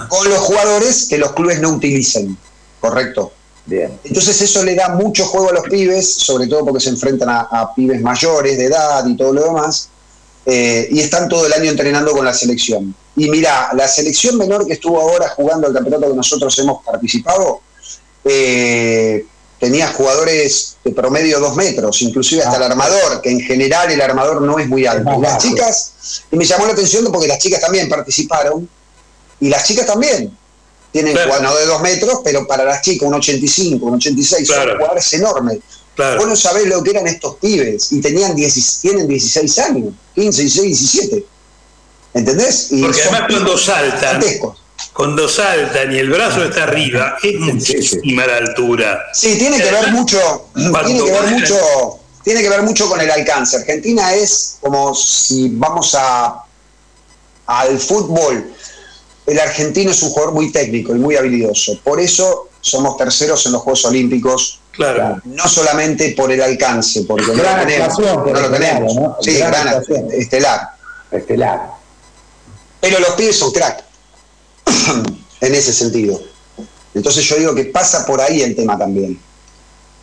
[0.09, 2.37] con los jugadores que los clubes no utilicen,
[2.79, 3.33] ¿correcto?
[3.65, 3.99] Bien.
[4.05, 7.73] Entonces eso le da mucho juego a los pibes, sobre todo porque se enfrentan a
[7.75, 9.89] pibes mayores de edad y todo lo demás,
[10.47, 12.95] eh, y están todo el año entrenando con la selección.
[13.17, 17.61] Y mira, la selección menor que estuvo ahora jugando el campeonato que nosotros hemos participado,
[18.25, 19.25] eh,
[19.59, 22.67] tenía jugadores de promedio dos metros, inclusive hasta el ah.
[22.67, 25.11] armador, que en general el armador no es muy alto.
[25.17, 25.93] y las chicas,
[26.31, 28.69] y me llamó la atención porque las chicas también participaron,
[29.41, 30.37] y las chicas también
[30.93, 31.57] tienen claro.
[31.57, 35.59] de dos metros, pero para las chicas un 85, un 86, son jugadores enormes.
[35.97, 40.67] Vos no sabés lo que eran estos pibes y tenían tienen 16 años, 15, 16,
[40.67, 41.27] 17.
[42.15, 42.69] ¿Entendés?
[42.81, 44.23] Porque además cuando saltan,
[44.93, 49.05] cuando saltan y el brazo está arriba, es muchísima la altura.
[49.13, 53.11] Sí, tiene que ver mucho, tiene que ver mucho, tiene que ver mucho con el
[53.11, 53.57] alcance.
[53.57, 56.45] Argentina es como si vamos a
[57.47, 58.53] al fútbol,
[59.27, 61.79] el argentino es un jugador muy técnico y muy habilidoso.
[61.83, 65.21] Por eso somos terceros en los Juegos Olímpicos Claro.
[65.25, 67.99] No solamente por el alcance, porque no lo tenemos.
[67.99, 69.17] no lo tenemos.
[69.21, 70.71] Sí, gran, estelar.
[71.11, 71.71] Estelar.
[72.81, 73.85] Pero los pibes son crack.
[75.41, 76.21] en ese sentido.
[76.95, 79.19] Entonces yo digo que pasa por ahí el tema también.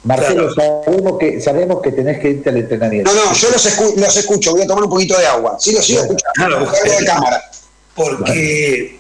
[0.04, 3.14] Marcelo, sabemos, que, sabemos que tenés que irte al entrenamiento.
[3.14, 5.58] No, no, yo los, escucho, voy a tomar un poquito de agua.
[5.60, 7.52] Sí, los sigo escuchando, de cámara.
[7.94, 9.00] Porque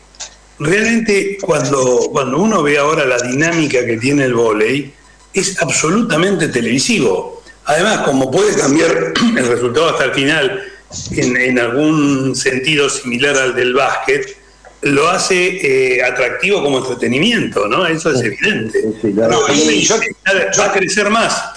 [0.61, 4.93] realmente cuando, cuando uno ve ahora la dinámica que tiene el vóley,
[5.33, 7.41] es absolutamente televisivo.
[7.65, 10.63] Además, como puede cambiar el resultado hasta el final
[11.11, 14.37] en, algún sentido similar al del básquet,
[14.81, 15.59] lo hace
[15.97, 17.85] eh, atractivo como entretenimiento, ¿no?
[17.85, 18.83] Eso es evidente.
[19.19, 21.51] va a crecer más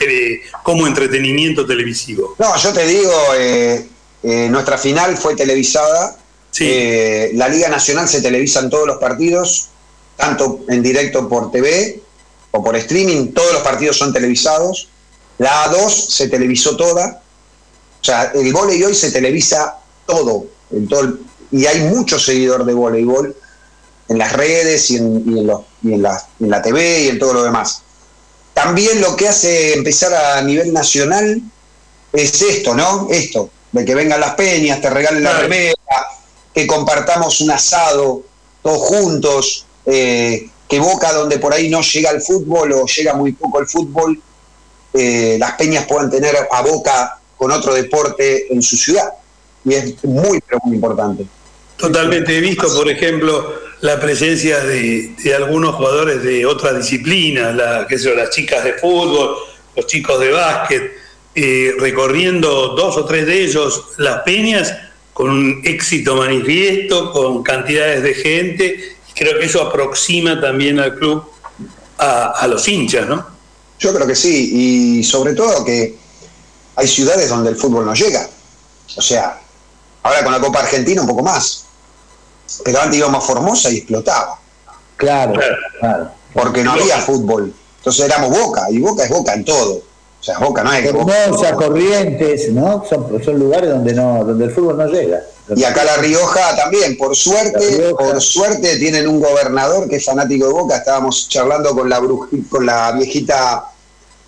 [0.63, 2.37] como entretenimiento televisivo.
[2.39, 3.87] No, yo te digo, eh,
[4.23, 6.19] eh, nuestra final fue televisada.
[6.61, 9.69] Eh, la Liga Nacional se televisan todos los partidos,
[10.17, 12.01] tanto en directo por TV
[12.53, 14.89] o por streaming, todos los partidos son televisados.
[15.39, 17.21] La A2 se televisó toda.
[18.01, 21.19] O sea, el voleibol hoy se televisa todo, en todo
[21.51, 23.35] y hay mucho seguidor de voleibol
[24.09, 25.25] en las redes y en,
[25.85, 27.83] en, la, en la TV y en todo lo demás.
[28.53, 31.41] También lo que hace empezar a nivel nacional
[32.13, 33.09] es esto, ¿no?
[33.11, 35.75] Esto, de que vengan las peñas, te regalen la remera,
[36.55, 38.23] que compartamos un asado
[38.63, 43.33] todos juntos, eh, que Boca, donde por ahí no llega el fútbol o llega muy
[43.33, 44.19] poco el fútbol,
[44.95, 49.13] eh, las peñas puedan tener a Boca con otro deporte en su ciudad.
[49.65, 51.27] Y es muy, pero muy importante.
[51.77, 57.99] Totalmente he visto, por ejemplo, la presencia de, algunos jugadores de otras disciplinas, la, qué
[57.99, 59.37] sé las chicas de fútbol,
[59.77, 60.93] los chicos de básquet,
[61.35, 64.73] eh, recorriendo dos o tres de ellos las peñas
[65.15, 68.97] con un éxito manifiesto, con cantidades de gente.
[69.15, 71.25] Creo que eso aproxima también al club
[71.99, 73.25] a, los hinchas, ¿no?
[73.79, 75.97] Yo creo que sí, y sobre todo que
[76.77, 78.29] hay ciudades donde el fútbol no llega.
[78.97, 79.41] O sea,
[80.03, 81.65] ahora con la Copa Argentina un poco más.
[82.65, 84.39] Pero antes íbamos a Formosa y explotaba.
[84.97, 85.41] Claro,
[85.79, 86.11] claro.
[86.33, 87.55] Porque no había fútbol.
[87.79, 89.83] Entonces éramos Boca, y Boca es Boca en todo.
[90.25, 92.83] O sea, Boca no es Formosa, Corrientes, ¿no?
[92.89, 95.21] Son, son lugares donde no donde el fútbol no llega.
[95.55, 100.47] Y acá La Rioja también, por suerte, por suerte tienen un gobernador que es fanático
[100.47, 100.79] de Boca.
[100.79, 102.01] Estábamos charlando con la
[102.49, 103.67] con la viejita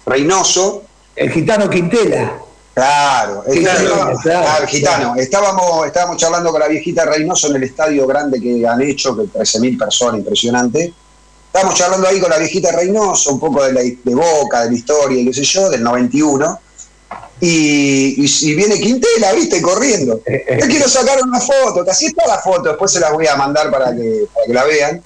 [0.04, 0.82] Reynoso.
[1.14, 2.40] El gitano Quintela.
[2.74, 5.14] Claro, el gitano.
[5.16, 9.22] Estábamos, estábamos charlando con la viejita Reynoso en el estadio grande que han hecho, que
[9.22, 10.92] 13.000 personas, impresionante.
[11.56, 14.76] Estábamos charlando ahí con la viejita Reynoso, un poco de, la, de Boca, de la
[14.76, 16.60] historia y qué sé yo, del 91.
[17.40, 20.20] Y, y, viene Quintela, viste, corriendo.
[20.26, 23.36] Yo quiero sacar una foto, que así está la foto, después se las voy a
[23.36, 25.02] mandar para que, para que la vean.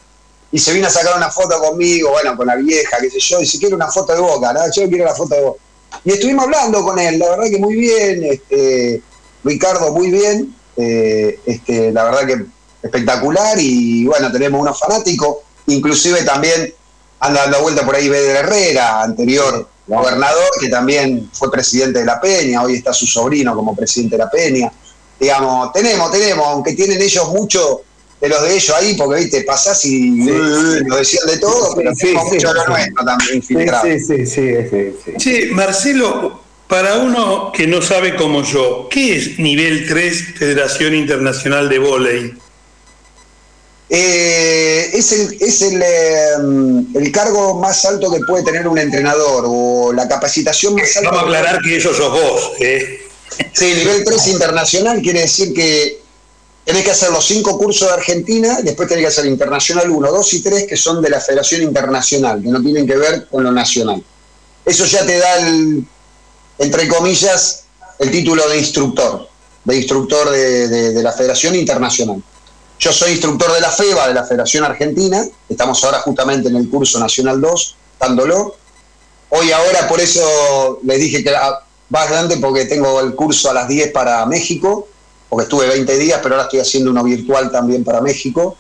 [0.51, 3.41] Y se vino a sacar una foto conmigo, bueno, con la vieja, qué sé yo,
[3.41, 4.61] y si quiere una foto de boca, ¿no?
[4.73, 5.61] yo quiero la foto de boca.
[6.05, 9.01] Y estuvimos hablando con él, la verdad que muy bien, este,
[9.45, 12.45] Ricardo muy bien, eh, este, la verdad que
[12.83, 15.37] espectacular y bueno, tenemos unos fanáticos,
[15.71, 16.73] inclusive también
[17.21, 22.21] anda dando vuelta por ahí Beder Herrera, anterior gobernador, que también fue presidente de la
[22.21, 24.73] Peña, hoy está su sobrino como presidente de la Peña.
[25.19, 27.83] Digamos, tenemos, tenemos, aunque tienen ellos mucho
[28.21, 30.11] de los de ellos ahí, porque viste, pasás y
[30.87, 35.47] lo decían de todo, pero sí, mucho lo nuestro también Sí, sí, sí, sí, sí.
[35.53, 41.79] Marcelo, para uno que no sabe como yo, ¿qué es nivel 3 Federación Internacional de
[41.79, 42.35] Voley?
[43.93, 49.45] Eh, es el, es el, em, el, cargo más alto que puede tener un entrenador
[49.49, 51.11] o la capacitación más alta.
[51.11, 52.53] Vamos a aclarar que eso sos vos.
[52.61, 53.01] ¿eh?
[53.53, 56.01] Sí, nivel 3 internacional quiere decir que
[56.65, 60.13] tenés que hacer los cinco cursos de Argentina, y después tenés que hacer Internacional 1,
[60.13, 63.43] 2 y 3, que son de la Federación Internacional, que no tienen que ver con
[63.43, 64.03] lo nacional.
[64.65, 65.85] Eso ya te da, el,
[66.59, 67.65] entre comillas,
[67.99, 69.29] el título de instructor,
[69.65, 72.23] de instructor de, la Federación Internacional.
[72.81, 76.71] Yo soy instructor de la FEBA, de la Federación Argentina, estamos ahora justamente en el
[76.71, 78.57] curso Nacional 2, dándolo.
[79.29, 83.69] Hoy ahora por eso les dije que va grande porque tengo el curso a las
[83.69, 84.89] 10 para México,
[85.29, 88.57] porque estuve 20 días, pero ahora estoy haciendo uno virtual también para México.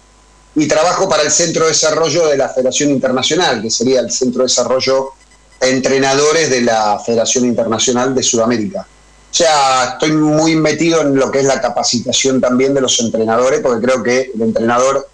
[0.54, 4.40] Y trabajo para el Centro de Desarrollo de la Federación Internacional, que sería el Centro
[4.40, 5.12] de Desarrollo
[5.58, 8.86] de Entrenadores de la Federación Internacional de Sudamérica.
[9.30, 13.60] O sea, estoy muy metido en lo que es la capacitación también de los entrenadores,
[13.60, 15.08] porque creo que el entrenador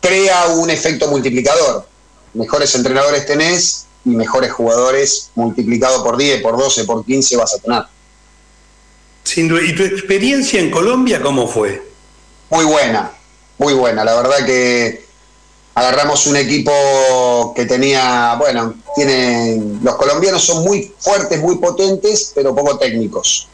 [0.00, 1.86] crea un efecto multiplicador.
[2.34, 7.58] Mejores entrenadores tenés y mejores jugadores multiplicado por 10, por 12, por 15 vas a
[7.58, 7.82] tener.
[9.36, 11.82] ¿Y tu experiencia en Colombia cómo fue?
[12.50, 13.12] Muy buena,
[13.58, 14.04] muy buena.
[14.04, 15.06] La verdad que
[15.74, 22.54] agarramos un equipo que tenía, bueno, tienen, los colombianos son muy fuertes, muy potentes, pero
[22.54, 23.48] poco técnicos.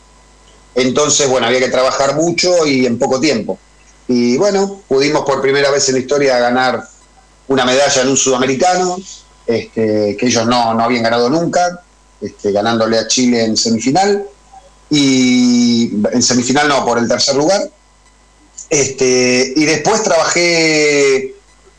[0.74, 3.58] Entonces, bueno, había que trabajar mucho y en poco tiempo.
[4.08, 6.82] Y bueno, pudimos por primera vez en la historia ganar
[7.48, 8.96] una medalla en un sudamericano,
[9.46, 11.82] este, que ellos no, no habían ganado nunca,
[12.20, 14.26] este, ganándole a Chile en semifinal
[14.90, 17.70] y en semifinal no, por el tercer lugar.
[18.68, 21.35] Este, y después trabajé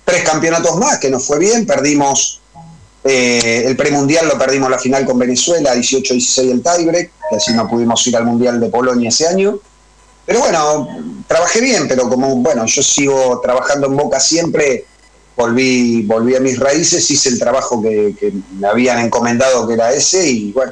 [0.07, 2.39] tres campeonatos más, que nos fue bien, perdimos
[3.03, 7.67] eh, el premundial, lo perdimos la final con Venezuela, 18-16 el tiebreak, que así no
[7.67, 9.59] pudimos ir al Mundial de Polonia ese año.
[10.25, 10.87] Pero bueno,
[11.27, 14.85] trabajé bien, pero como bueno, yo sigo trabajando en Boca siempre,
[15.35, 19.91] volví, volví a mis raíces, hice el trabajo que, que me habían encomendado que era
[19.91, 20.71] ese y bueno,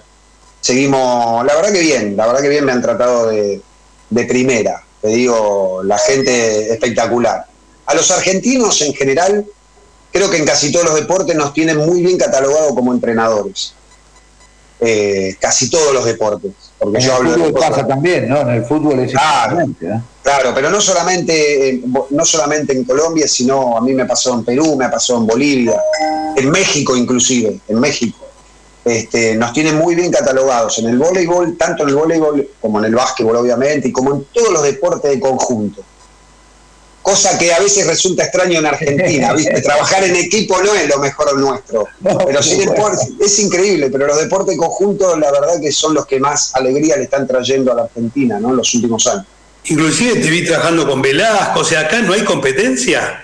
[0.61, 3.61] seguimos, la verdad que bien, la verdad que bien me han tratado de,
[4.09, 7.47] de primera, te digo, la gente espectacular.
[7.85, 9.45] A los argentinos en general,
[10.11, 13.73] creo que en casi todos los deportes nos tienen muy bien catalogados como entrenadores.
[14.79, 16.51] Eh, casi todos los deportes.
[16.77, 18.41] Porque en yo el fútbol pasa también, ¿no?
[18.41, 19.69] En el fútbol es claro,
[20.21, 24.75] claro, pero no solamente, no solamente en Colombia, sino a mí me pasó en Perú,
[24.75, 25.81] me pasó en Bolivia,
[26.35, 28.17] en México inclusive, en México.
[28.83, 32.85] Este, nos tienen muy bien catalogados en el voleibol, tanto en el voleibol como en
[32.85, 35.83] el básquetbol, obviamente, y como en todos los deportes de conjunto.
[37.05, 39.61] Cosa que a veces resulta extraño en Argentina, ¿viste?
[39.61, 41.87] Trabajar en equipo no es lo mejor nuestro.
[42.01, 42.65] pero sí
[43.23, 46.97] es increíble, pero los deportes de conjunto, la verdad que son los que más alegría
[46.97, 48.49] le están trayendo a la Argentina, ¿no?
[48.49, 49.27] En los últimos años.
[49.65, 53.23] Inclusive te vi trabajando con Velasco, o sea, acá no hay competencia.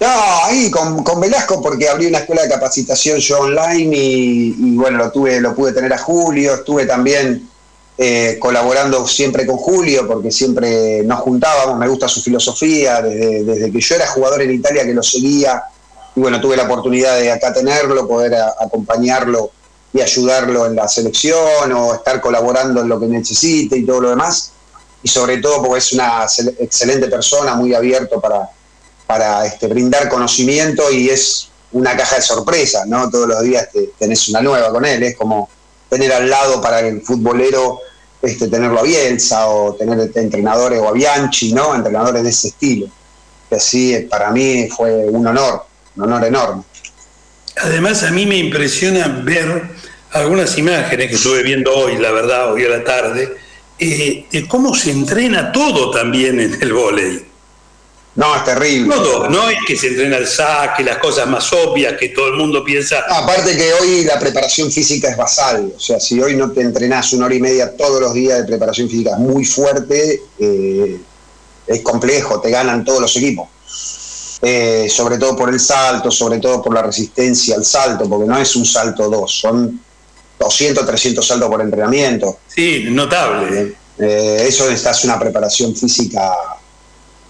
[0.00, 0.08] No,
[0.46, 5.40] ahí con, Velasco porque abrí una escuela de capacitación yo online y, bueno, lo tuve,
[5.40, 7.48] lo pude tener a Julio, estuve también
[7.98, 13.80] eh, colaborando siempre con Julio porque siempre nos juntábamos, me gusta su filosofía, desde, que
[13.80, 15.64] yo era jugador en Italia que lo seguía
[16.14, 19.50] y bueno, tuve la oportunidad de acá tenerlo, poder acompañarlo
[19.94, 24.10] y ayudarlo en la selección o estar colaborando en lo que necesite y todo lo
[24.10, 24.52] demás.
[25.02, 26.26] Y sobre todo porque es una
[26.58, 28.50] excelente persona, muy abierto para,
[29.06, 33.08] para este, brindar conocimiento y es una caja de sorpresas, ¿no?
[33.10, 33.68] Todos los días
[33.98, 35.48] tenés una nueva con él, es como
[35.88, 37.80] tener al lado para el futbolero
[38.22, 41.74] este, tenerlo a Bielsa o tener entrenadores o a Bianchi, ¿no?
[41.74, 42.88] Entrenadores de ese estilo.
[43.48, 45.64] Que así para mí fue un honor,
[45.96, 46.62] un honor enorme.
[47.56, 49.70] Además a mí me impresiona ver
[50.12, 53.36] algunas imágenes que estuve viendo hoy, la verdad, hoy a la tarde,
[53.78, 57.26] eh, de cómo se entrena todo también en el vóley.
[58.16, 58.96] No, es terrible.
[58.96, 62.36] No, no es que se entrena el saque, las cosas más obvias que todo el
[62.36, 63.04] mundo piensa.
[63.08, 65.74] aparte que hoy la preparación física es basal.
[65.76, 68.44] O sea, si hoy no te entrenás una hora y media todos los días de
[68.44, 70.98] preparación física muy fuerte, eh,
[71.66, 73.48] es complejo, te ganan todos los equipos.
[74.40, 78.38] Eh, sobre todo por el salto, sobre todo por la resistencia al salto, porque no
[78.38, 79.80] es un salto dos, son
[80.38, 82.38] 200, 300 saltos por entrenamiento.
[82.46, 83.74] Sí, notable.
[83.98, 86.32] Eh, eso es una preparación física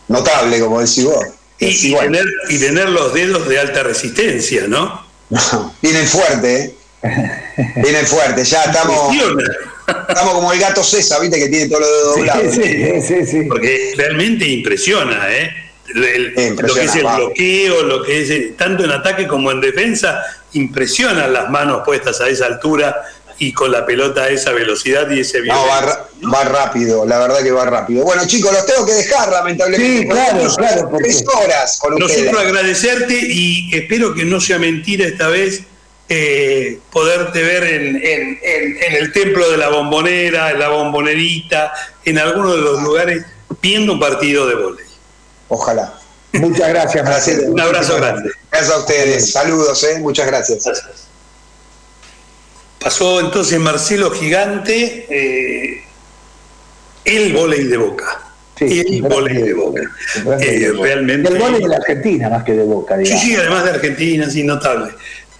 [0.09, 1.25] notable, como decís vos.
[1.59, 5.07] Y, tener, los dedos de alta resistencia, ¿no?
[5.83, 6.75] vienen fuerte, ¿eh?
[7.77, 9.15] Vienen fuerte, ya estamos.
[10.09, 12.55] Estamos como el gato César, viste, que tiene todos los dedos doblados.
[12.55, 15.51] Sí, sí, sí, Porque realmente impresiona, ¿eh?
[15.95, 21.33] lo que es el bloqueo, lo que es tanto en ataque como en defensa, impresionan
[21.33, 23.05] las manos puestas a esa altura
[23.39, 25.67] y con la pelota a esa velocidad y ese no,
[26.33, 28.05] va, rápido, la verdad que va rápido.
[28.05, 30.03] Bueno, chicos, los tengo que dejar, lamentablemente.
[30.03, 30.91] Sí, claro, claro.
[30.99, 35.63] Tres horas con Nosotros agradecerte y espero que no sea mentira esta vez
[36.09, 38.01] eh, poderte ver en,
[38.97, 41.73] el templo de la bombonera, en la bombonerita,
[42.05, 43.25] en alguno de los lugares,
[43.61, 44.87] viendo un partido de volei.
[45.49, 45.99] Ojalá.
[46.33, 47.51] Muchas gracias, Marcelo.
[47.51, 48.31] Un abrazo grande.
[48.51, 49.33] Gracias a ustedes.
[49.33, 49.99] Saludos, ¿eh?
[49.99, 50.65] muchas gracias.
[50.65, 51.06] gracias.
[52.87, 55.83] Pasó entonces Marcelo Gigante, eh,
[57.05, 58.31] el volei de Boca.
[58.61, 59.83] el volei de Boca.
[60.41, 63.21] Eh, realmente, el volei de la Argentina más que de Boca, digamos.
[63.21, 64.93] Sí, sí, además de Argentina, sí, notable.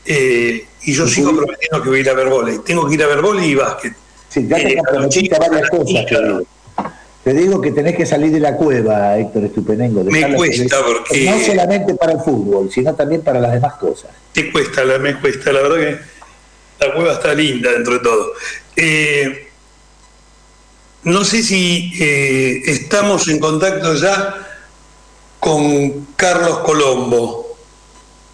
[0.05, 2.59] Eh, y yo sigo prometiendo que voy a ir a ver volei.
[2.65, 3.95] Tengo que ir a ver volei y básquet.
[4.29, 6.05] Sí, ya te comprometiste varias cosas.
[7.23, 10.03] Te digo que tenés que salir de la cueva, Héctor Estupenengo.
[10.03, 11.27] Me cuesta porque...
[11.27, 14.11] No solamente para el fútbol, sino también para las demás cosas.
[14.33, 16.16] Te cuesta, me cuesta, la verdad que
[16.81, 18.33] la cueva está linda dentro de todo.
[18.77, 19.49] Eh,
[21.05, 24.35] no sé si eh, estamos en contacto ya
[25.41, 27.57] con Carlos Colombo.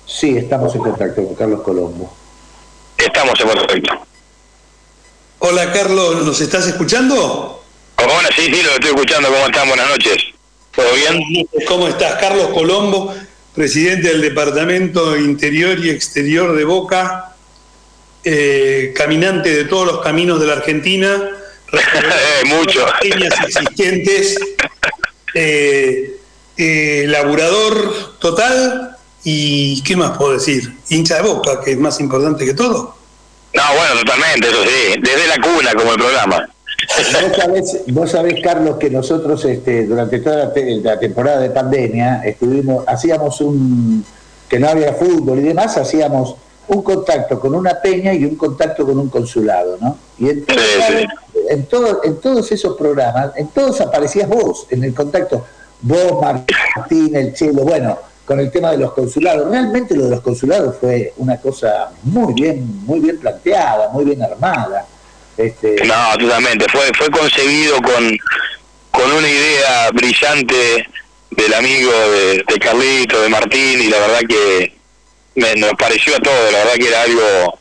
[0.07, 2.15] Sí, estamos en contacto con Carlos Colombo.
[2.97, 4.07] Estamos en contacto.
[5.39, 7.63] Hola Carlos, ¿nos estás escuchando?
[7.97, 9.29] Hola, sí, sí, lo estoy escuchando.
[9.29, 9.69] ¿Cómo están?
[9.69, 10.17] Buenas noches.
[10.75, 11.47] ¿Todo bien?
[11.69, 12.19] ¿Cómo estás?
[12.21, 13.15] Carlos Colombo,
[13.55, 17.32] presidente del Departamento Interior y Exterior de Boca.
[18.25, 21.31] Eh, caminante de todos los caminos de la Argentina,
[22.47, 24.39] mucho pequeñas existentes,
[25.35, 26.21] eh,
[26.57, 32.45] eh, laburador total y qué más puedo decir, hincha de boca, que es más importante
[32.45, 32.95] que todo.
[33.55, 36.49] No, bueno, totalmente, eso sí, desde la cuna como el programa.
[37.89, 44.05] Vos sabés, Carlos, que nosotros este, durante toda la, temporada de pandemia estuvimos, hacíamos un,
[44.49, 46.37] que no había fútbol y demás, hacíamos
[46.69, 49.99] un contacto con una peña y un contacto con un consulado, ¿no?
[50.19, 50.45] Y en,
[51.49, 55.45] en, todos esos programas, en todos aparecías vos, en el contacto,
[55.81, 59.51] vos, Martín, el Chelo, bueno, con el tema de los consulados.
[59.51, 64.23] Realmente lo de los consulados fue una cosa muy bien, muy bien planteada, muy bien
[64.23, 64.87] armada.
[65.37, 66.67] Este, No, totalmente.
[66.71, 68.17] Fue, fue concebido con,
[68.91, 70.87] con una idea brillante
[71.31, 74.82] del amigo de, de Carlito, de Martín, y la verdad que
[75.35, 77.59] me, nos pareció a todos, la verdad que era algo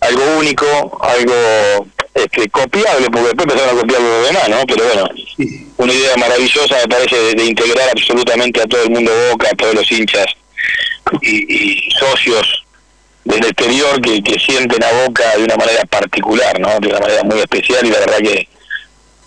[0.00, 0.66] algo único,
[1.02, 1.34] algo
[2.12, 4.66] este, copiable, porque después empezaron a copiar los demás, ¿no?
[4.66, 5.08] Pero bueno,
[5.78, 9.56] una idea maravillosa me parece de, de integrar absolutamente a todo el mundo Boca, a
[9.56, 10.26] todos los hinchas
[11.22, 12.64] y, y socios
[13.24, 16.78] del exterior que, que sienten a Boca de una manera particular, ¿no?
[16.80, 18.48] De una manera muy especial y la verdad que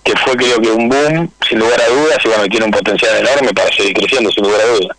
[0.07, 3.18] que fue creo que un boom, sin lugar a dudas, y bueno, tiene un potencial
[3.18, 4.97] enorme para seguir creciendo, sin lugar a dudas.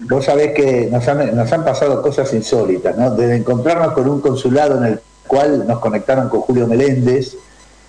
[0.00, 3.10] Vos sabés que nos han, nos han pasado cosas insólitas, ¿no?
[3.14, 7.36] Desde encontrarnos con un consulado en el cual nos conectaron con Julio Meléndez,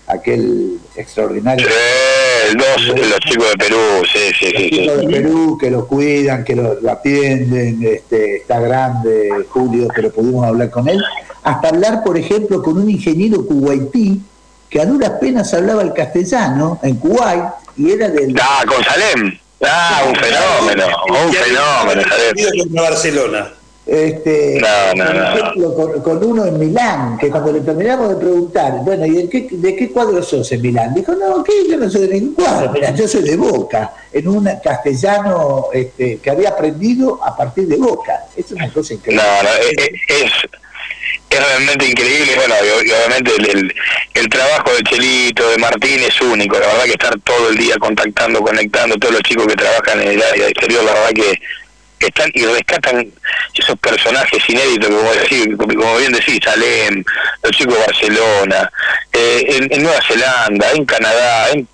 [0.06, 1.66] aquel extraordinario...
[1.66, 3.76] Sí, dos, los chicos de Perú,
[4.10, 4.70] sí, sí, Los sí.
[4.70, 5.06] chicos sí.
[5.06, 10.46] de Perú que lo cuidan, que lo, lo atienden, este, está grande Julio, pero pudimos
[10.46, 11.02] hablar con él,
[11.42, 14.22] hasta hablar, por ejemplo, con un ingeniero kuwaití
[14.68, 17.44] que a duras penas hablaba el castellano en Kuwait
[17.76, 18.34] y era del...
[18.40, 19.38] Ah, con Salem.
[19.60, 22.02] Ah, un fenómeno, un fenómeno,
[22.58, 23.52] contra Barcelona.
[23.88, 25.34] Este, No, no, no, no.
[25.34, 29.28] ejemplo, con, con uno en Milán, que cuando le terminamos de preguntar, bueno, ¿y de
[29.30, 30.92] qué, de qué cuadro sos en Milán?
[30.92, 31.52] Dijo, no, ¿qué?
[31.70, 36.18] Yo no soy de ningún cuadro, mira, yo soy de Boca, en un castellano este,
[36.18, 38.26] que había aprendido a partir de Boca.
[38.36, 39.24] Es una cosa increíble.
[39.24, 40.32] No, no, es, es,
[41.30, 42.34] es realmente increíble.
[42.36, 43.74] Bueno, y, y obviamente el,
[44.14, 46.58] el, trabajo de Chelito, de Martín es único.
[46.58, 50.08] La verdad que estar todo el día contactando, conectando, todos los chicos que trabajan en
[50.08, 51.40] el área exterior, la verdad que
[52.00, 53.12] están y rescatan
[53.54, 57.04] esos personajes inéditos, como, decir, como bien decís, Salem,
[57.42, 58.70] los chicos de Barcelona,
[59.12, 61.50] eh, en, Nueva Zelanda, en Canadá.
[61.50, 61.68] en-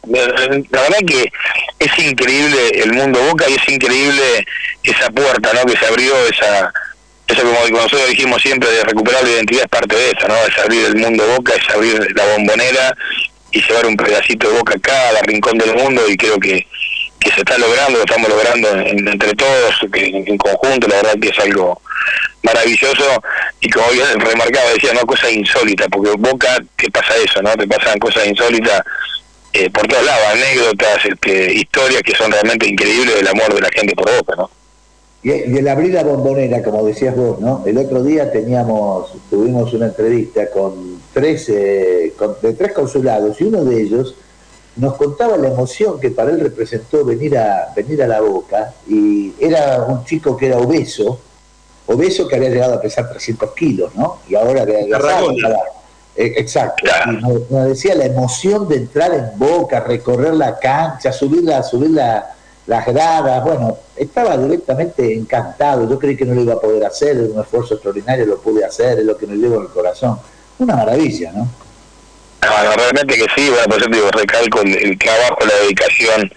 [0.70, 1.30] la verdad que
[1.78, 4.46] es increíble el mundo Boca y es increíble
[4.82, 5.64] esa puerta ¿no?
[5.64, 6.72] que se abrió, esa
[7.26, 10.34] eso como nosotros dijimos siempre de recuperar la identidad es parte de eso, ¿no?
[10.46, 12.96] Es abrir el mundo Boca, es abrir la bombonera
[13.50, 16.66] y llevar un pedacito de Boca a cada rincón del mundo y creo que
[17.20, 20.96] que se está logrando, lo estamos logrando en- entre todos, que en, en conjunto, la
[20.96, 21.80] verdad que es algo
[22.42, 23.22] maravilloso
[23.60, 27.54] y como bien remarcaba, decía, no cosa insólita, porque Boca te pasa eso, ¿no?
[27.56, 28.82] Te pasan cosas insólitas
[29.54, 33.70] eh, por todos lados, anécdotas, este, historias que son realmente increíbles del amor de la
[33.74, 34.50] gente por Boca, ¿no?
[35.24, 37.62] Y, y el abrir la bombonera, como decías vos, ¿no?
[37.66, 43.44] El otro día teníamos, tuvimos una entrevista con tres, eh, con- de tres consulados y
[43.44, 44.14] uno de ellos
[44.76, 49.32] nos contaba la emoción que para él representó venir a, venir a la boca y
[49.40, 51.18] era un chico que era obeso,
[51.86, 54.18] obeso que había llegado a pesar 300 kilos, ¿no?
[54.28, 55.48] Y ahora había Tarragona.
[56.16, 56.84] Eh, Exacto.
[57.10, 61.62] Y nos, nos decía la emoción de entrar en Boca, recorrer la cancha, subir, la,
[61.62, 62.34] subir la-
[62.66, 63.42] las gradas.
[63.44, 65.88] Bueno, estaba directamente encantado.
[65.88, 68.64] Yo creí que no lo iba a poder hacer, era un esfuerzo extraordinario, lo pude
[68.64, 70.18] hacer, es lo que me llevo en el corazón.
[70.58, 71.48] Una maravilla, ¿no?
[72.42, 76.30] No, no, realmente que sí, bueno, por eso digo, recalco el, trabajo, la dedicación,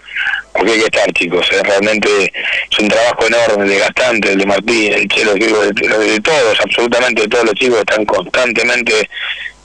[0.54, 2.32] porque hay que estar, chicos, es realmente
[2.70, 5.38] es un trabajo enorme, desgastante, el de Martín, el Chelo, de,
[5.72, 9.08] de- de todos, absolutamente todos los chicos, están constantemente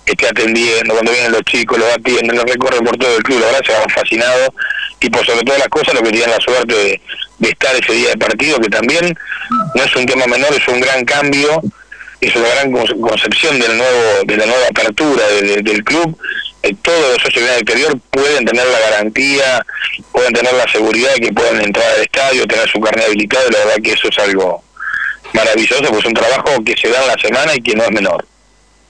[0.05, 3.45] este, atendiendo, cuando vienen los chicos, los atienden, los recorren por todo el club, la
[3.47, 4.49] verdad se van fascinados,
[4.99, 6.73] y por sobre todas las cosas, lo que tienen la suerte
[7.39, 9.17] de, estar ese día de partido, que también
[9.75, 11.61] no es un tema menor, es un gran cambio,
[12.21, 16.17] es una gran con- concepción del nuevo de la nueva apertura de- de- del club
[16.65, 19.65] Eh, todos los socios del exterior pueden tener la garantía
[20.13, 23.51] pueden tener la seguridad de que pueden entrar al estadio tener su carnet habilitado y
[23.51, 24.63] la verdad que eso es algo
[25.33, 27.91] maravilloso pues es un trabajo que se da en la semana y que no es
[27.91, 28.25] menor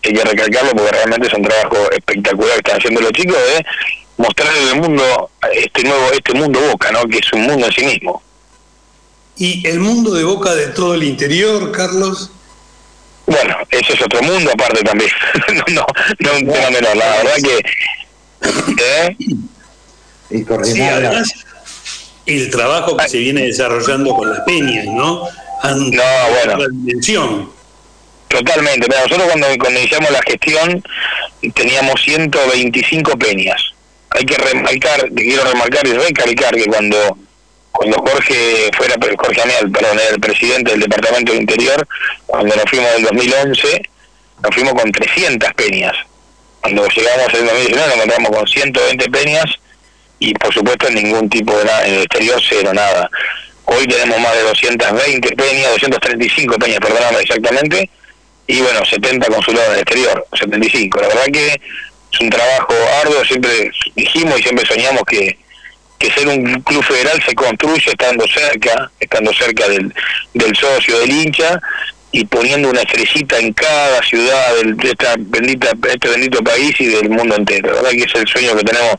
[0.04, 3.66] hay que recalcarlo porque realmente es un trabajo espectacular que están haciendo los chicos de
[4.18, 7.86] mostrarle al mundo este nuevo este mundo boca no que es un mundo en sí
[7.86, 8.22] mismo
[9.38, 12.30] Y el mundo de Boca de todo el interior, Carlos.
[13.26, 15.10] Bueno, ese es otro mundo aparte también.
[15.56, 15.86] no, no,
[16.20, 16.96] no un tema menor.
[16.96, 17.58] La verdad que.
[18.84, 19.16] ¿eh?
[19.18, 21.34] Y Sí, coordinar la- además,
[22.28, 25.24] el trabajo que se viene desarrollando con las peñas, ¿no?
[25.64, 26.58] Han No, bueno.
[26.60, 27.50] la dimensión.
[28.34, 28.88] Totalmente.
[28.90, 30.84] Mira, nosotros cuando, cuando iniciamos la gestión
[31.54, 33.62] teníamos 125 peñas.
[34.10, 37.18] Hay que remarcar, quiero remarcar y recalcar que cuando
[37.72, 41.88] cuando Jorge fuera, Jorge Amial, perdón, era el presidente del Departamento del Interior,
[42.28, 43.90] cuando nos fuimos del 2011,
[44.44, 45.96] nos fuimos con 300 peñas.
[46.62, 49.46] Cuando llegamos en el 2019 nos encontramos con 120 peñas
[50.20, 53.10] y por supuesto ningún tipo de exterior cero, nada.
[53.66, 57.90] Hoy tenemos más de 220 peñas, 235 peñas, perdóname exactamente,
[58.48, 61.02] y bueno, 70 consulados en el exterior, 75.
[61.02, 65.38] La verdad que es un trabajo arduo, siempre dijimos y siempre soñamos que,
[65.98, 69.94] que ser un club federal se construye estando cerca, estando cerca del,
[70.34, 71.62] del socio, del hincha,
[72.14, 77.10] y poniendo una estrellita en cada ciudad de esta bendita este bendito país y del
[77.10, 77.70] mundo entero.
[77.70, 78.98] La verdad que es el sueño que tenemos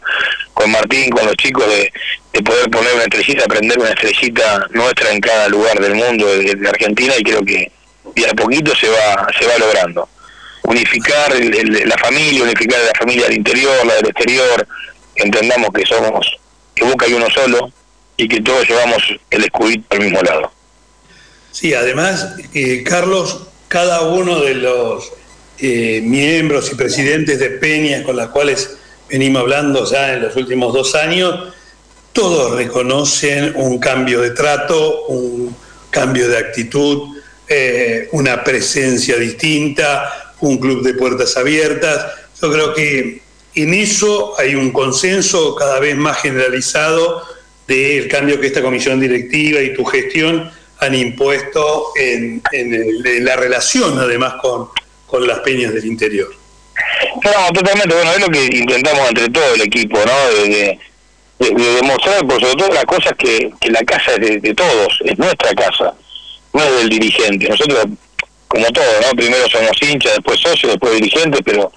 [0.53, 1.93] con Martín, con los chicos, de,
[2.43, 7.15] poder poner una estrellita, prender una estrellita nuestra en cada lugar del mundo, de, Argentina,
[7.17, 7.71] y creo que
[8.15, 10.09] de a poquito se va, se va logrando.
[10.63, 14.67] Unificar la familia, unificar la familia del interior, la del exterior,
[15.15, 16.39] entendamos que somos,
[16.75, 17.71] que Boca hay uno solo
[18.17, 20.53] y que todos llevamos el escudito al mismo lado.
[21.51, 25.13] Sí, además, eh, Carlos, cada uno de los
[25.59, 28.77] eh, miembros y presidentes de Peñas con las cuales
[29.09, 31.53] venimos hablando ya en los últimos dos años,
[32.13, 35.55] todos reconocen un cambio de trato, un
[35.91, 37.14] cambio de actitud,
[37.49, 42.07] eh, una presencia distinta, un club de puertas abiertas.
[42.41, 43.21] Yo creo que
[43.55, 47.23] en eso hay un consenso cada vez más generalizado
[47.67, 52.43] del cambio que esta comisión directiva y tu gestión han impuesto en,
[53.21, 54.69] la relación además con,
[55.27, 56.29] las peñas del interior.
[57.23, 60.43] No, totalmente, bueno, es lo que intentamos entre todo el equipo, ¿no?
[60.43, 60.79] De,
[61.39, 65.95] demostrar, por sobre todo, las cosas que, la casa es de, todos, es nuestra casa,
[66.55, 67.49] no es del dirigente.
[67.49, 67.87] Nosotros,
[68.49, 69.11] como todo, ¿no?
[69.17, 71.71] Primero somos hinchas, después socios, después dirigentes, pero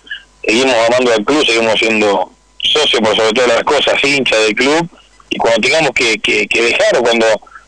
[0.46, 2.32] seguimos amando al club, seguimos siendo
[2.64, 4.88] socios por sobre todas las cosas, hinchas del club,
[5.30, 7.26] y cuando tengamos que, que, que dejar o cuando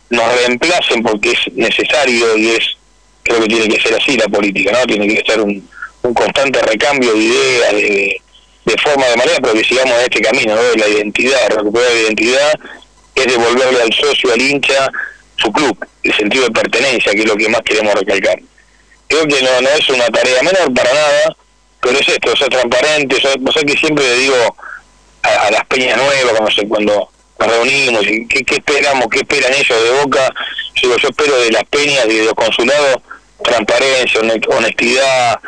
[0.10, 2.78] nos reemplacen porque es necesario y es,
[3.24, 4.86] creo que tiene que ser así la política, ¿no?
[4.86, 5.68] Tiene que ser un,
[6.04, 8.22] un constante recambio de ideas, de,
[8.66, 10.62] de, forma, de manera, pero que sigamos en este camino, ¿no?
[10.62, 12.60] De la identidad, recuperar la identidad,
[13.16, 14.92] es devolverle al socio, al hincha,
[15.40, 18.40] su club, el sentido de pertenencia, que es lo que más queremos recalcar.
[19.08, 21.36] Creo que no, no es una tarea menor para nada,
[21.82, 24.56] pero es esto, ser transparente, o sea que siempre le digo
[25.24, 26.34] a, las peñas nuevas,
[26.68, 27.10] cuando, cuando
[27.40, 30.34] nos reunimos y qué, esperamos, qué esperan ellos de Boca.
[30.76, 33.02] Yo, yo espero de las peñas y de los consulados
[33.44, 35.40] transparencia, honestidad,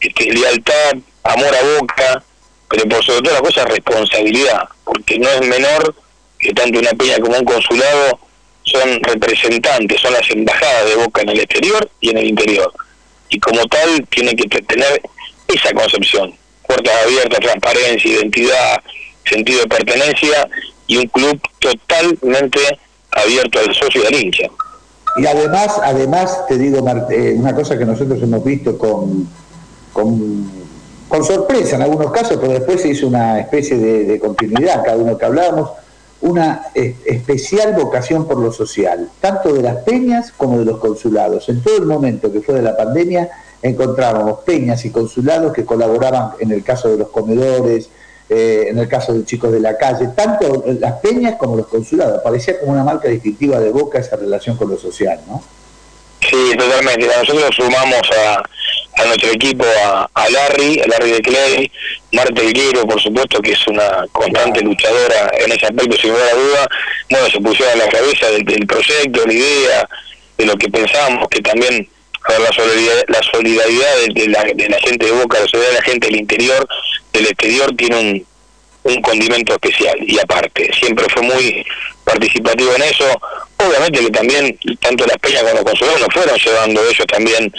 [0.00, 0.92] este, lealtad,
[1.24, 2.22] amor a Boca,
[2.68, 5.94] pero por sobre todo la cosa responsabilidad, porque no es menor
[6.38, 8.20] que tanto una peña como un consulado
[8.68, 12.72] son representantes, son las embajadas de Boca en el exterior y en el interior.
[13.30, 15.02] Y como tal tiene que tener
[15.48, 16.34] esa concepción,
[16.66, 18.82] puertas abiertas, transparencia, identidad,
[19.24, 20.48] sentido de pertenencia
[20.86, 22.60] y un club totalmente
[23.10, 24.48] abierto al socio y al hincha.
[25.16, 26.78] Y además, además te digo
[27.10, 29.28] eh, una cosa que nosotros hemos visto con,
[29.92, 35.18] con, sorpresa en algunos casos, pero después se hizo una especie de, continuidad, cada uno
[35.18, 35.70] que hablábamos,
[36.20, 41.48] una especial vocación por lo social, tanto de las peñas como de los consulados.
[41.48, 43.30] En todo el momento que fue de la pandemia,
[43.62, 47.88] encontrábamos peñas y consulados que colaboraban en el caso de los comedores,
[48.28, 52.20] eh, en el caso de chicos de la calle, tanto las peñas como los consulados.
[52.22, 55.42] Parecía como una marca distintiva de Boca esa relación con lo social, ¿no?
[56.20, 57.06] Sí, totalmente.
[57.06, 58.42] Nosotros sumamos a,
[59.06, 59.64] nuestro equipo
[60.14, 61.72] a, Larry, a Larry de Clay,
[62.12, 66.68] Marta Higuero, por supuesto, que es una constante luchadora en ese aspecto, sin duda duda.
[67.10, 69.88] Bueno, se pusieron a la cabeza del, proyecto, la idea,
[70.36, 71.88] de lo que pensamos, que también
[72.28, 75.92] la solidaridad, la solidaridad de, la, de la gente de Boca, la solidaridad de la
[75.92, 76.68] gente del interior,
[77.12, 78.26] del exterior tiene un,
[78.88, 81.64] un condimento especial y aparte, siempre fue muy
[82.04, 83.04] participativo en eso,
[83.58, 87.52] obviamente que también tanto las peñas como los consulados nos fueron llevando ellos también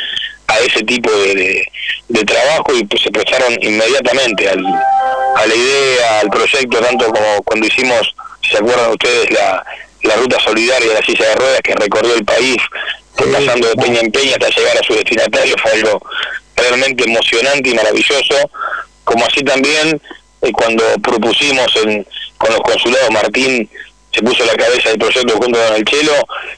[0.49, 1.63] a ese tipo de,
[2.07, 7.43] de, trabajo y pues se prestaron inmediatamente al, a la idea, al proyecto, tanto como
[7.43, 9.63] cuando hicimos, si se acuerdan ustedes, la,
[10.03, 12.57] la ruta solidaria de la silla de ruedas que recorrió el país,
[13.15, 16.01] pasando de peña en peña hasta llegar a su destinatario, fue algo
[16.55, 18.35] realmente emocionante y maravilloso,
[19.03, 20.01] como así también
[20.41, 22.05] eh, cuando propusimos en,
[22.37, 23.69] con los consulados, Martín
[24.11, 26.13] se puso la cabeza del proyecto junto con el Chelo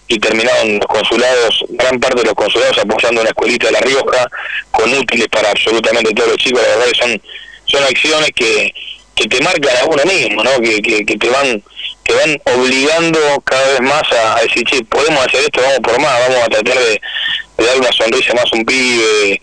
[0.07, 4.29] y terminaron los consulados, gran parte de los consulados apoyando una escuelita de La Rioja
[4.71, 7.21] con útiles para absolutamente todos los chicos, la verdad que son,
[7.65, 8.73] son acciones que,
[9.15, 10.59] que te marcan a uno mismo, ¿no?
[10.61, 11.61] que, que, te van
[12.03, 16.19] te van obligando cada vez más a, decir, che, podemos hacer esto, vamos por más,
[16.27, 17.01] vamos a tratar de,
[17.57, 19.39] de dar una sonrisa más a un pibe,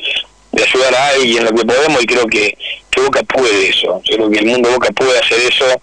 [0.53, 2.57] de ayudar a alguien lo que podemos y creo que,
[2.91, 4.03] que Boca puede eso.
[4.05, 5.81] Creo que el mundo Boca puede hacer eso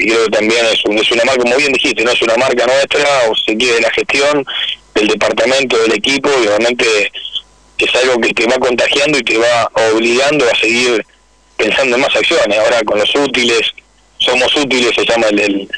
[0.00, 2.66] y creo que también es, es una marca, como bien dijiste, no es una marca
[2.66, 4.46] nuestra o se quiere de la gestión
[4.94, 7.12] del departamento, del equipo y obviamente
[7.76, 11.04] es algo que te va contagiando y te va obligando a seguir
[11.56, 12.58] pensando en más acciones.
[12.58, 13.60] Ahora con los útiles,
[14.16, 15.68] somos útiles, se llama el,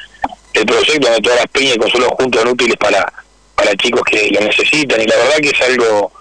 [0.54, 3.12] el, proyecto donde todas las peñas y consuelos juntos son útiles para,
[3.56, 6.12] para chicos que lo necesitan y la verdad que es algo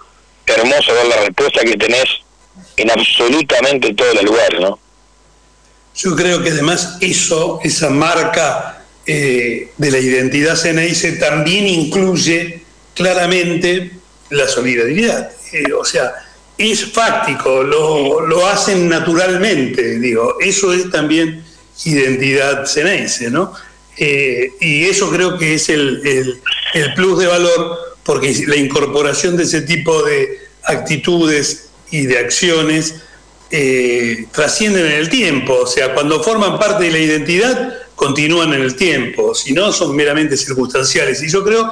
[0.46, 2.08] hermoso ver la respuesta que tenés
[2.76, 4.78] en absolutamente todos los lugares, ¿no?
[5.94, 12.62] Yo creo que además eso, esa marca eh, de la identidad CNIC también incluye
[12.94, 13.92] claramente
[14.30, 15.30] la solidaridad.
[15.52, 16.12] Eh, o sea,
[16.56, 21.44] es fáctico, lo, lo, hacen naturalmente, digo, eso es también
[21.84, 23.52] identidad cenense, ¿no?
[23.96, 26.00] Eh, y eso creo que es el,
[26.74, 33.02] el, plus de valor, porque la incorporación de ese tipo de actitudes y de acciones
[33.54, 38.62] eh, trascienden en el tiempo, o sea, cuando forman parte de la identidad, continúan en
[38.62, 41.22] el tiempo, si no, son meramente circunstanciales.
[41.22, 41.70] Y yo creo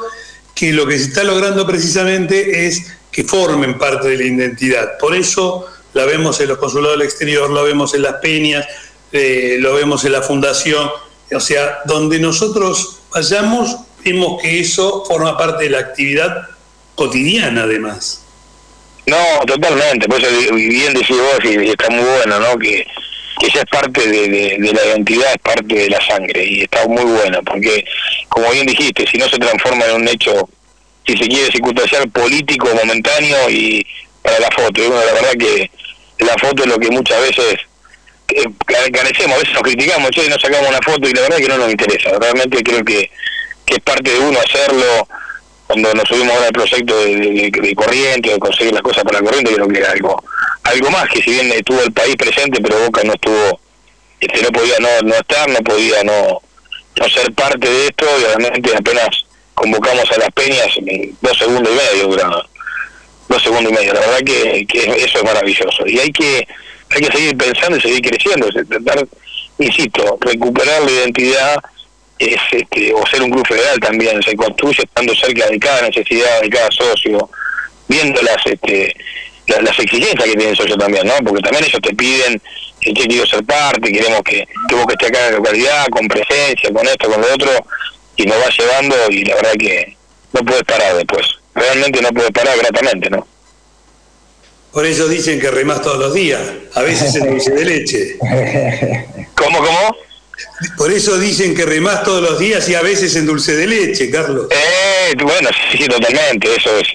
[0.54, 4.98] que lo que se está logrando precisamente es que formen parte de la identidad.
[4.98, 5.64] Por eso
[5.94, 8.66] la vemos en los consulados del exterior, lo vemos en las peñas,
[9.10, 10.86] eh, lo vemos en la fundación,
[11.34, 13.74] o sea, donde nosotros vayamos,
[14.04, 16.46] vemos que eso forma parte de la actividad
[16.94, 18.26] cotidiana además.
[19.07, 22.59] No, totalmente, por eso bien decís vos y está muy bueno, ¿no?
[22.59, 22.86] Que,
[23.40, 27.05] que esa es parte de, la identidad, es parte de la sangre y está muy
[27.05, 27.84] bueno, porque
[28.28, 30.48] como bien dijiste, si no se transforma en un hecho
[31.07, 33.84] si se quiere circunstancial político momentáneo y
[34.22, 34.82] para la foto.
[34.82, 35.70] Y bueno, la verdad que
[36.18, 37.57] la foto es lo que muchas veces
[38.28, 38.44] eh,
[38.92, 41.59] carecemos, a veces nos criticamos, che, no sacamos una foto y la verdad que no
[41.59, 42.11] nos interesa.
[42.20, 43.11] Realmente creo que,
[43.64, 45.09] que es parte de uno hacerlo
[45.70, 49.68] cuando nos subimos ahora al proyecto de, corriente, de conseguir las cosas para corriente, creo
[49.68, 50.20] que era algo,
[50.64, 53.60] algo más que si bien estuvo el país presente, pero Boca no estuvo,
[54.18, 56.42] este, no podía no, no estar, no podía no,
[56.96, 59.10] no ser parte de esto y realmente apenas
[59.54, 60.66] convocamos a las peñas
[61.20, 62.16] dos segundos y medio
[63.28, 63.94] dos segundos y medio.
[63.94, 64.66] La verdad que,
[64.96, 65.86] eso es maravilloso.
[65.86, 66.48] Y hay que
[66.90, 69.06] hay que seguir pensando y seguir creciendo intentar
[69.60, 71.62] insisto recuperar la identidad
[72.20, 76.40] es este, o ser un club federal también se construye estando cerca de cada necesidad
[76.40, 77.30] de cada socio
[77.88, 78.94] viendo las este
[79.46, 82.40] las, exigencias que tiene el socio también no porque también ellos te piden
[82.80, 86.06] que quiero ser parte queremos que, que vos que estés acá en la localidad con
[86.08, 87.50] presencia con esto con lo otro
[88.16, 89.96] y nos va llevando y la verdad que
[90.32, 91.26] no puede parar después.
[91.54, 93.26] Realmente no puede parar gratamente, ¿no?
[94.72, 96.40] Por eso dicen que remás todos los días,
[96.74, 98.16] a veces en dulce de leche.
[99.34, 99.96] ¿Cómo, cómo?
[100.76, 104.11] Por eso dicen que remás todos los días y a veces en dulce de leche,
[104.11, 104.47] Carlos.
[104.51, 106.88] Eh, bueno, sí, totalmente, eso es.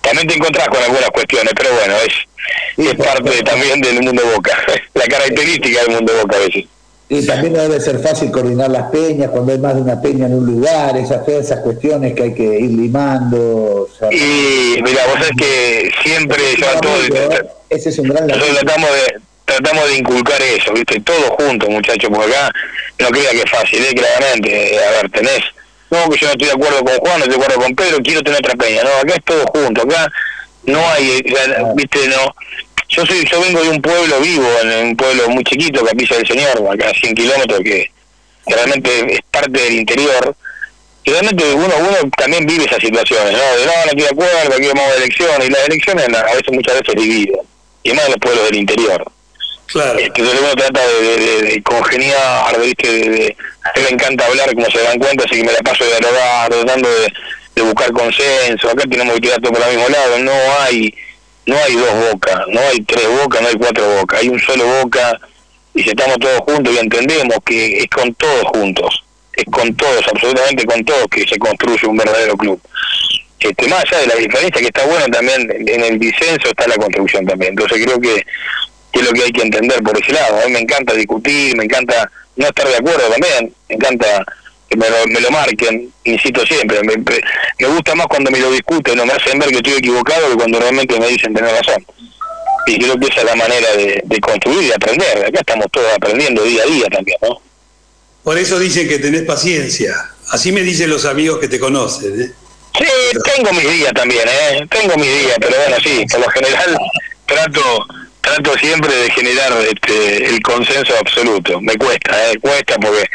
[0.00, 4.56] También te encontrás con algunas cuestiones, pero bueno, es, es parte también del mundo Boca,
[4.94, 6.64] la característica del mundo Boca a veces.
[7.12, 10.34] Y también debe ser fácil coordinar las peñas cuando hay más de una peña en
[10.34, 13.88] un lugar, esas, esas cuestiones que hay que ir limando.
[14.12, 17.08] y mira, vos sabés que siempre yo a todos.
[17.68, 19.20] Ese es un gran Nosotros tratamos de,
[19.50, 21.00] tratamos de inculcar eso, ¿viste?
[21.00, 22.52] Todos juntos, muchachos, porque acá
[22.98, 23.94] no crea que es fácil, ¿eh?
[23.94, 24.78] claramente.
[24.84, 25.42] A ver, tenés.
[25.90, 27.98] No, que yo no estoy de acuerdo con Juan, no estoy de acuerdo con Pedro,
[28.02, 28.82] quiero tener otra peña.
[28.84, 30.12] No, acá es todo junto, acá
[30.64, 31.22] no hay,
[31.74, 32.08] ¿viste?
[32.08, 32.34] No
[32.90, 36.26] yo soy yo vengo de un pueblo vivo, en un pueblo muy chiquito, Capilla del
[36.26, 37.90] Señor, acá a 100 kilómetros, que,
[38.46, 40.34] realmente es parte del interior.
[41.04, 43.56] Y realmente uno uno también vive esas situaciones, ¿no?
[43.56, 46.52] De no, no estoy de acuerdo, aquí vamos a elecciones, y las elecciones a veces
[46.52, 47.40] muchas veces dividen,
[47.84, 49.12] y más en los pueblos del interior.
[49.72, 49.98] Claro.
[49.98, 52.88] Este, entonces uno trata de, de, congeniar, ¿viste?
[52.88, 55.84] De, a mí me encanta hablar, como se dan cuenta, así que me la paso
[55.84, 57.12] de dialogar, tratando de,
[57.54, 58.70] de buscar consenso.
[58.70, 60.94] Acá tenemos que tirar todo por el mismo lado, no hay
[61.46, 64.64] no hay dos bocas, no hay tres bocas, no hay cuatro bocas, hay un solo
[64.82, 65.20] boca
[65.74, 70.06] y si estamos todos juntos y entendemos que es con todos juntos, es con todos,
[70.08, 72.60] absolutamente con todos que se construye un verdadero club.
[73.38, 76.76] Este, más allá de la diferencia que está buena también en el disenso está la
[76.76, 77.52] construcción también.
[77.52, 78.26] Entonces creo que,
[78.98, 80.40] es lo que hay que entender por ese lado.
[80.42, 84.24] A mí me encanta discutir, me encanta no estar de acuerdo también, me encanta
[84.68, 88.52] que me lo, me lo marquen, insisto siempre, me, me, gusta más cuando me lo
[88.52, 91.84] discuten o me hacen ver que estoy equivocado que cuando realmente me dicen tener razón.
[92.66, 95.26] Y creo que esa es la manera de, de construir y aprender.
[95.26, 97.40] Acá estamos todos aprendiendo día a día también, ¿no?
[98.22, 99.94] Por eso dicen que tenés paciencia.
[100.30, 102.20] Así me dicen los amigos que te conocen.
[102.20, 102.32] ¿eh?
[102.78, 104.66] Sí, tengo mis días también, ¿eh?
[104.70, 106.78] Tengo mis días, pero bueno, sí, por lo general
[107.26, 107.86] trato
[108.20, 111.60] trato siempre de generar este, el consenso absoluto.
[111.60, 112.38] Me cuesta, ¿eh?
[112.40, 113.08] Cuesta porque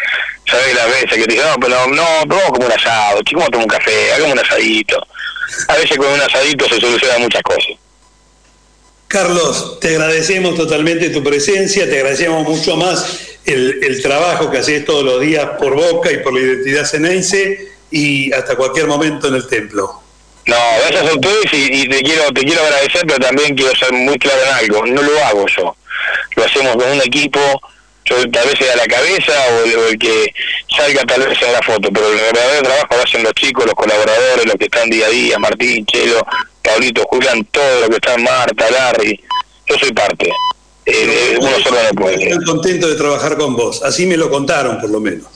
[0.49, 0.75] ¿sabes?
[0.75, 3.51] Las veces que te dicen, no, pero no, vamos como un asado, chico, vamos a
[3.51, 5.07] tomar un café, hagamos un asadito.
[5.67, 7.73] A veces con un asadito se solucionan muchas cosas.
[9.07, 14.83] Carlos, te agradecemos totalmente tu presencia, te agradecemos mucho más el, el trabajo que haces
[14.83, 19.35] todos los días por Boca y por la identidad cenense y hasta cualquier momento en
[19.35, 20.01] el templo.
[20.47, 24.17] No, gracias a ustedes y, te quiero te quiero agradecer, pero también quiero ser muy
[24.17, 24.85] claro en algo.
[24.85, 25.75] No lo hago yo.
[26.35, 27.39] Lo hacemos con un equipo
[28.05, 30.33] yo tal vez sea la cabeza o el, que
[30.75, 33.73] salga tal vez en la foto, pero el verdadero trabajo lo hacen los chicos, los
[33.73, 36.25] colaboradores, los que están día a día, Martín, Chelo,
[36.61, 39.19] Pablito, Julián, todo lo que están, Marta, Larry,
[39.67, 40.31] yo soy parte.
[40.85, 42.29] Eh, uno solo no puede.
[42.29, 45.34] Estoy contento de trabajar con vos, así me lo contaron por lo menos.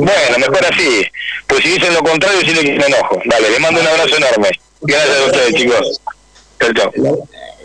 [0.00, 1.02] Bueno, mejor así.
[1.46, 3.20] Pues si dicen lo contrario, sí que me enojo.
[3.24, 4.50] Dale, le mando un abrazo enorme.
[4.82, 6.00] Gracias a ustedes, chicos.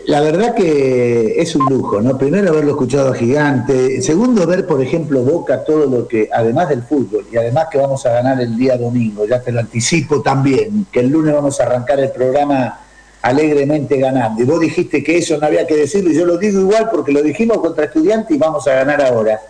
[0.06, 2.16] La, verdad que es un lujo, ¿no?
[2.16, 7.26] Primero haberlo escuchado Gigante, segundo ver, por ejemplo, Boca todo lo que, además del fútbol,
[7.30, 11.00] y además que vamos a ganar el día domingo, ya te lo anticipo también, que
[11.00, 12.80] el lunes vamos a arrancar el programa
[13.20, 14.42] alegremente ganando.
[14.42, 17.12] Y vos dijiste que eso no había que decirlo, y yo lo digo igual porque
[17.12, 19.40] lo dijimos contra estudiantes y vamos a ganar ahora.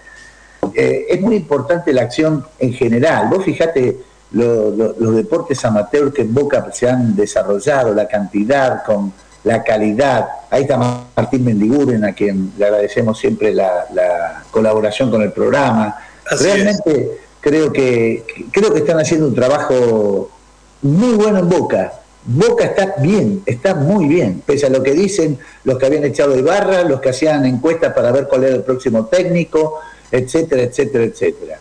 [0.74, 3.28] Eh, es muy importante la acción en general.
[3.28, 3.98] Vos fijate
[4.32, 9.12] los deportes amateur que en Boca se han desarrollado, la cantidad con
[9.44, 10.26] la calidad.
[10.50, 15.96] Ahí está Martín Mendiguren, a quien le agradecemos siempre la, colaboración con el programa.
[16.40, 20.30] Realmente creo que, creo que están haciendo un trabajo
[20.82, 21.92] muy bueno en Boca.
[22.24, 26.36] Boca está bien, está muy bien, pese a lo que dicen los que habían echado
[26.36, 29.78] Ibarra, los que hacían encuestas para ver cuál era el próximo técnico,
[30.11, 31.61] etcétera, etcétera, etcétera.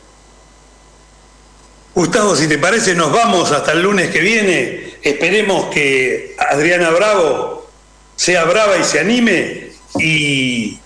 [1.93, 4.95] Gustavo, si te parece, nos vamos hasta el lunes que viene.
[5.01, 7.69] Esperemos que Adriana Bravo
[8.15, 10.79] sea brava y se anime y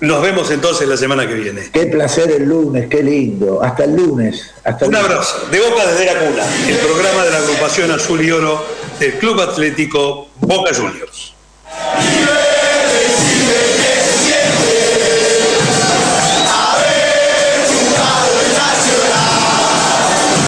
[0.00, 1.68] nos vemos entonces la semana que viene.
[1.72, 3.62] Qué placer el lunes, qué lindo.
[3.62, 4.54] Hasta el lunes.
[4.62, 5.48] Hasta Un abrazo.
[5.50, 8.64] De Boca desde la cuna, el programa de la agrupación Azul y Oro
[9.00, 11.35] del Club Atlético Boca Juniors.